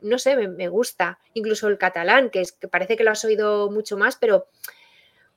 [0.00, 1.18] no sé, me, me gusta.
[1.34, 4.48] Incluso el catalán, que, es, que parece que lo has oído mucho más, pero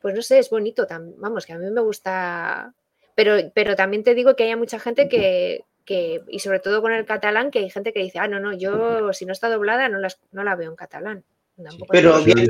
[0.01, 2.73] pues no sé, es bonito, tam- vamos, que a mí me gusta.
[3.15, 6.91] Pero, pero también te digo que hay mucha gente que, que, y sobre todo con
[6.93, 9.89] el catalán, que hay gente que dice, ah, no, no, yo si no está doblada
[9.89, 11.23] no, las, no la veo en catalán.
[11.61, 12.49] Tampoco Pero bien.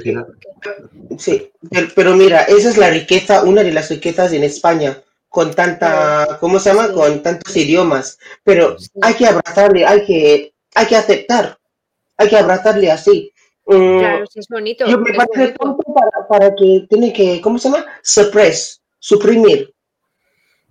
[1.17, 1.51] Sí,
[1.93, 6.59] pero, mira, esa es la riqueza, una de las riquezas en España, con tanta, ¿cómo
[6.59, 6.87] se llama?
[6.87, 6.93] Sí.
[6.93, 8.17] Con tantos idiomas.
[8.43, 8.89] Pero Sí.
[9.01, 11.57] hay que abrazarle, hay que, hay que aceptar,
[12.17, 13.31] hay que abrazarle así.
[13.65, 14.85] Mm, Claro, sí, es bonito.
[14.85, 17.85] yo me parece tonto para, para que tiene que, ¿cómo se llama?
[18.03, 19.72] Suppress, suprimir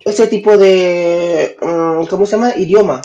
[0.05, 2.57] ese tipo de, mm, ¿cómo se llama?
[2.57, 3.03] Idioma.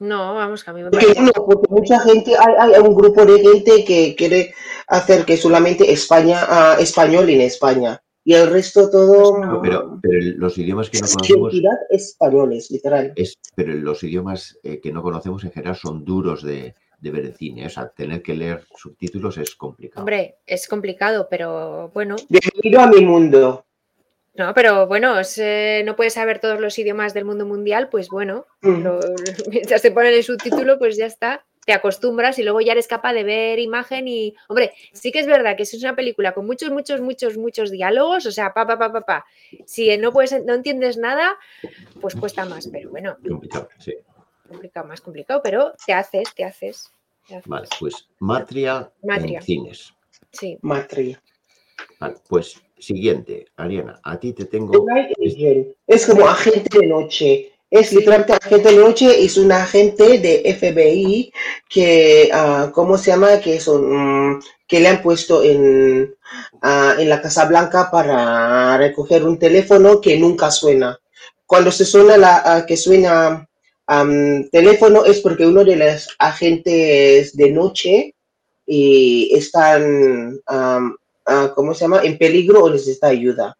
[0.00, 1.22] No, vamos, que a mí me Porque, parece.
[1.22, 4.54] no, porque mucha gente, hay, hay un grupo de gente que quiere
[4.86, 8.00] hacer que solamente España, ah, español en España.
[8.24, 11.52] Y el resto todo No, pero, pero los idiomas que no es conocemos,
[11.90, 13.12] españoles, literal.
[13.16, 17.24] es, pero los idiomas eh, que no conocemos en general son duros de, de ver
[17.26, 17.66] en cine.
[17.66, 20.02] O sea, tener que leer subtítulos es complicado.
[20.02, 22.16] Hombre, es complicado, pero bueno.
[22.28, 23.64] Bienvenido a mi mundo.
[24.38, 28.82] No, pero bueno, no puedes saber todos los idiomas del mundo mundial, pues bueno, Mm.
[28.84, 29.00] lo-
[29.50, 31.44] mientras te ponen el subtítulo, pues ya está.
[31.66, 35.26] Te acostumbras y luego ya eres capaz de ver imagen y, hombre, sí que es
[35.26, 38.66] verdad que si es una película con muchos, muchos, muchos, muchos diálogos, o sea, pa,
[38.66, 39.26] pa, pa, pa, pa.
[39.66, 41.36] Si no puedes, no entiendes nada,
[42.00, 43.92] pues cuesta más, pero bueno, Complicado, sí.
[44.48, 46.90] complicado, más complicado, pero te haces, te haces.
[47.26, 47.46] te haces.
[47.48, 49.40] Vale, pues Matria, Matria.
[49.40, 49.92] en cines.
[50.32, 50.56] Sí.
[50.62, 51.20] Matria.
[52.00, 54.86] Vale, pues siguiente, Ariana, a ti te tengo.
[55.86, 57.52] Es como agente de noche.
[57.70, 61.30] Es literalmente agente de noche, es un agente de FBI
[61.68, 63.40] que, ah, ¿cómo se llama?
[63.40, 66.14] Que son, mm, que le han puesto en,
[66.62, 70.98] ah, en la Casa Blanca para recoger un teléfono que nunca suena.
[71.44, 73.48] Cuando se suena la, ah, que suena
[74.50, 78.14] teléfono es porque uno de los agentes de noche
[78.66, 80.94] y están am,
[81.28, 83.56] ah, ¿cómo se llama?, en peligro o necesita ayuda.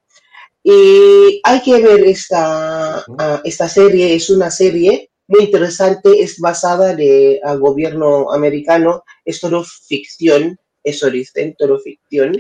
[0.63, 6.95] Y hay que ver esta, ah, esta serie, es una serie muy interesante, es basada
[6.95, 12.37] de al gobierno americano, es todo ficción, eso dicen, todo ficción,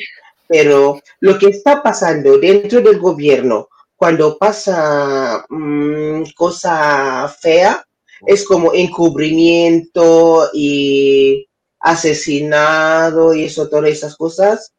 [0.49, 3.69] pero lo que está pasando dentro del gobierno
[3.99, 7.85] cuando pasa mm, cosa fea,
[8.27, 11.45] es como encubrimiento y
[11.81, 14.73] asesinado y eso, todas esas cosas.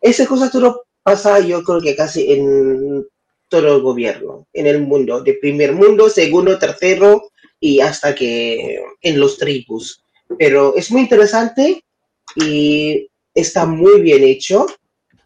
[0.00, 3.06] Esas cosas todo pasa, yo creo que casi en
[3.48, 7.30] todo el gobierno, en el mundo, de primer mundo, segundo, tercero
[7.60, 10.02] y hasta que en los tribus.
[10.38, 11.84] Pero es muy interesante
[12.34, 14.66] y está muy bien hecho.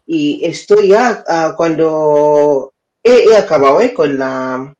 [0.05, 4.73] Y estoy ya ah, cuando he, acabado eh, con, la,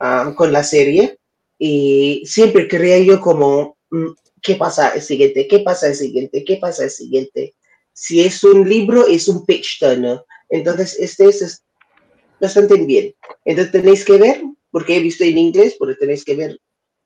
[0.00, 1.18] ah, con la serie
[1.58, 4.06] y siempre creía yo como, mm,
[4.40, 5.48] ¿qué pasa el siguiente?
[5.48, 6.44] ¿Qué pasa el siguiente?
[6.44, 7.54] ¿Qué pasa el siguiente?
[8.00, 10.22] Si es un libro, es un pitch turner.
[10.48, 11.64] Entonces, este es
[12.40, 13.12] bastante bien.
[13.44, 14.40] Entonces, tenéis que ver,
[14.70, 16.60] porque he visto en inglés, porque tenéis que ver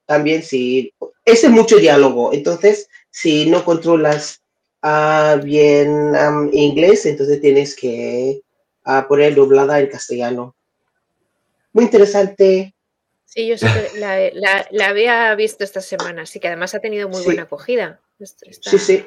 [0.05, 0.93] también si...
[1.25, 2.35] Es mucho diálogo.
[2.35, 4.43] Entonces, si no controlas
[4.83, 6.13] uh, bien
[6.53, 8.43] inglés, entonces tienes que
[8.85, 10.55] uh, poner doblada en castellano.
[11.73, 12.75] Muy interesante,
[13.25, 17.25] Sí, yo sé que la, había visto esta semana, así que además ha tenido muy
[17.25, 17.99] buena acogida.
[18.21, 19.07] Sí, sí.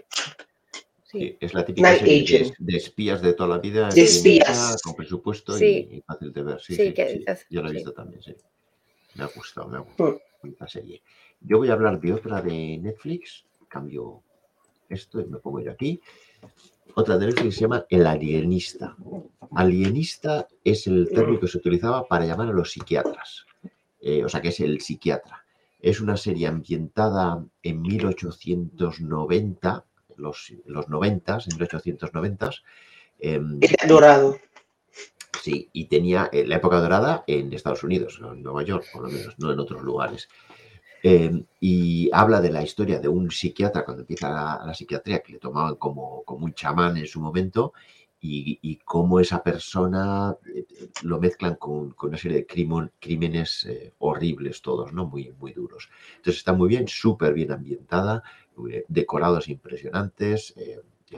[1.20, 1.38] Sí.
[1.39, 3.89] es la típica serie de, espías de toda la vida.
[3.89, 4.82] De espías.
[4.84, 6.61] Con presupuesto y, fácil de ver.
[6.61, 6.93] Sí, sí,
[7.49, 8.36] yo la he visto también, sí.
[9.16, 10.68] Me ha gustado, me ha gustado mm.
[10.68, 11.01] serie.
[11.39, 13.45] Yo voy a hablar de otra de Netflix.
[13.68, 14.22] Cambio
[14.89, 15.99] esto y me pongo yo aquí.
[16.95, 18.95] Otra de Netflix se llama El Alienista.
[19.55, 23.45] Alienista es el término que se utilizaba para llamar a los psiquiatras.
[23.99, 25.45] Eh, o sea que es el psiquiatra.
[25.80, 29.86] Es una serie ambientada en 1890,
[30.18, 32.49] los, los 90, en 1890.
[33.20, 33.41] Eh,
[33.88, 34.38] dorado.
[35.41, 39.09] Sí, y tenía eh, la época dorada en Estados Unidos, en Nueva York, por lo
[39.09, 40.28] menos, no en otros lugares.
[41.03, 45.39] Em, y habla de la historia de un psiquiatra cuando empieza la, psiquiatría, que le
[45.39, 47.74] tomaban como, como un chamán en su momento,
[48.28, 50.66] y, cómo esa persona eh,
[51.03, 52.47] lo mezclan con, una serie de
[52.99, 55.05] crímenes eh, horribles todos, ¿no?
[55.05, 55.89] Muy, muy duros.
[56.18, 58.45] Entonces está muy bien, súper bien ambientada, eh,
[58.88, 60.56] decorados impresionantes,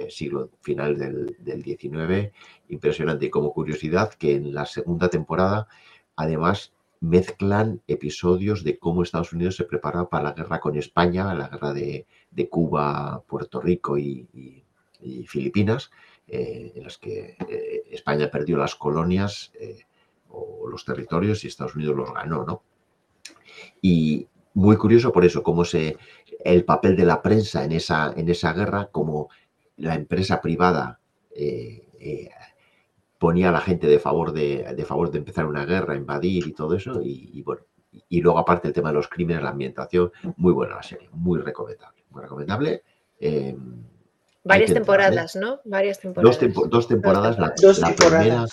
[0.09, 2.33] siglo final del, del 19,
[2.69, 3.27] impresionante.
[3.27, 5.67] Y como curiosidad, que en la segunda temporada,
[6.15, 11.47] además, mezclan episodios de cómo Estados Unidos se preparaba para la guerra con España, la
[11.47, 12.05] guerra de,
[12.49, 14.63] Cuba, Puerto Rico y
[15.27, 15.91] Filipinas,
[16.29, 19.85] eh, en las que eh, España perdió las colonias eh,
[20.29, 22.63] o los territorios y Estados Unidos los ganó, ¿no?
[23.81, 24.27] Y
[24.57, 25.97] muy curioso por eso, cómo se,
[26.43, 29.29] el papel de la prensa en esa, en esa guerra, como
[29.75, 30.99] la empresa privada
[33.19, 36.53] ponía a la gente de favor de, de, favor de empezar una guerra, invadir y
[36.53, 37.61] todo eso, y, bueno,
[38.09, 41.39] y luego aparte el tema de los crímenes, la ambientación, muy buena la serie, muy
[41.39, 42.83] recomendable, muy recomendable.
[44.43, 45.59] Varias temporadas, ¿no?
[45.65, 46.39] Varias temporadas.
[46.67, 47.37] Dos, temporadas.
[47.37, 47.53] La,
[47.93, 48.45] primera,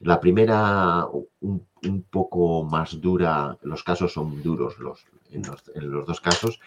[0.00, 1.06] la primera
[1.40, 5.42] un, poco más dura, los casos son duros los, en,
[5.90, 6.60] los, dos casos,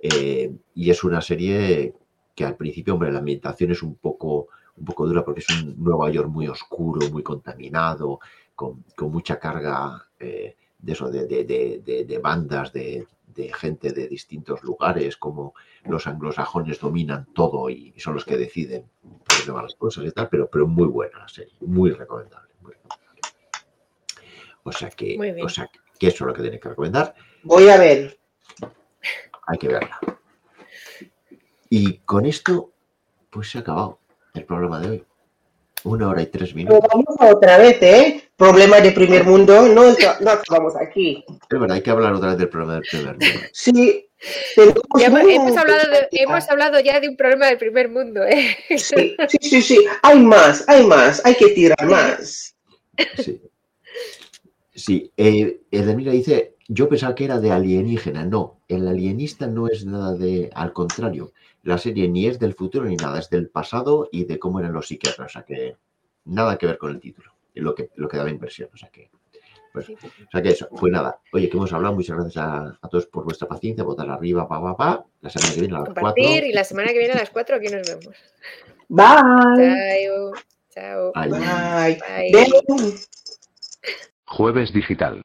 [0.00, 1.94] eh, y es una serie
[2.34, 5.82] que al principio, hombre, la ambientación es un poco, un poco dura porque es un
[5.82, 8.20] Nueva York muy oscuro, muy contaminado,
[8.54, 15.16] con, mucha carga eh, de eso, de, de bandas, de, de gente de distintos lugares,
[15.16, 15.54] como
[15.84, 18.86] los anglosajones dominan todo y son los que deciden
[19.46, 22.50] de malas cosas y tal, pero, pero muy buena la serie, muy recomendable.
[24.64, 27.14] O sea que, o sea que eso es lo que tienes que recomendar.
[27.42, 28.18] Voy a ver.
[29.46, 29.98] Hay que verla.
[31.68, 32.72] Y con esto,
[33.30, 33.98] pues se ha acabado
[34.34, 35.04] el programa de hoy.
[35.84, 36.80] Una hora y tres minutos.
[36.92, 38.30] vamos otra vez, ¿eh?
[38.36, 39.84] Problemas de primer mundo, no,
[40.20, 41.24] no acabamos aquí.
[41.26, 43.48] Es verdad, hay que hablar otra vez del problema del primer mundo.
[43.52, 44.08] Sí.
[44.96, 45.82] hemos, hablado
[46.12, 48.56] hemos hablado ya de un problema del primer mundo, ¿eh?
[48.78, 52.54] Sí, sí, sí, Hay más, hay más, hay que tirar más.
[53.16, 53.42] Sí.
[54.74, 58.24] Sí, eh, dice, yo pensaba que era de alienígena.
[58.24, 62.86] No, el alienista no es nada de, al contrario, la serie ni es del futuro
[62.86, 65.76] ni nada, es del pasado y de cómo eran los psiquiatras, o sea que
[66.24, 69.10] nada que ver con el título, lo que, lo que daba impresión, o sea que...
[69.72, 69.96] Pues, o
[70.30, 73.48] sea que eso, pues nada, oye, que hemos hablado, muchas gracias a, todos por vuestra
[73.48, 76.46] paciencia, votar arriba, pa, pa, pa, la semana que viene a las Compartir, 4.
[76.46, 78.14] y la semana que viene a las 4 aquí nos vemos.
[78.88, 80.34] Bye.
[80.74, 81.12] Chao.
[81.12, 81.12] Chao.
[81.14, 81.98] Bye.
[82.36, 84.02] Bye.
[84.32, 85.21] Jueves Digital.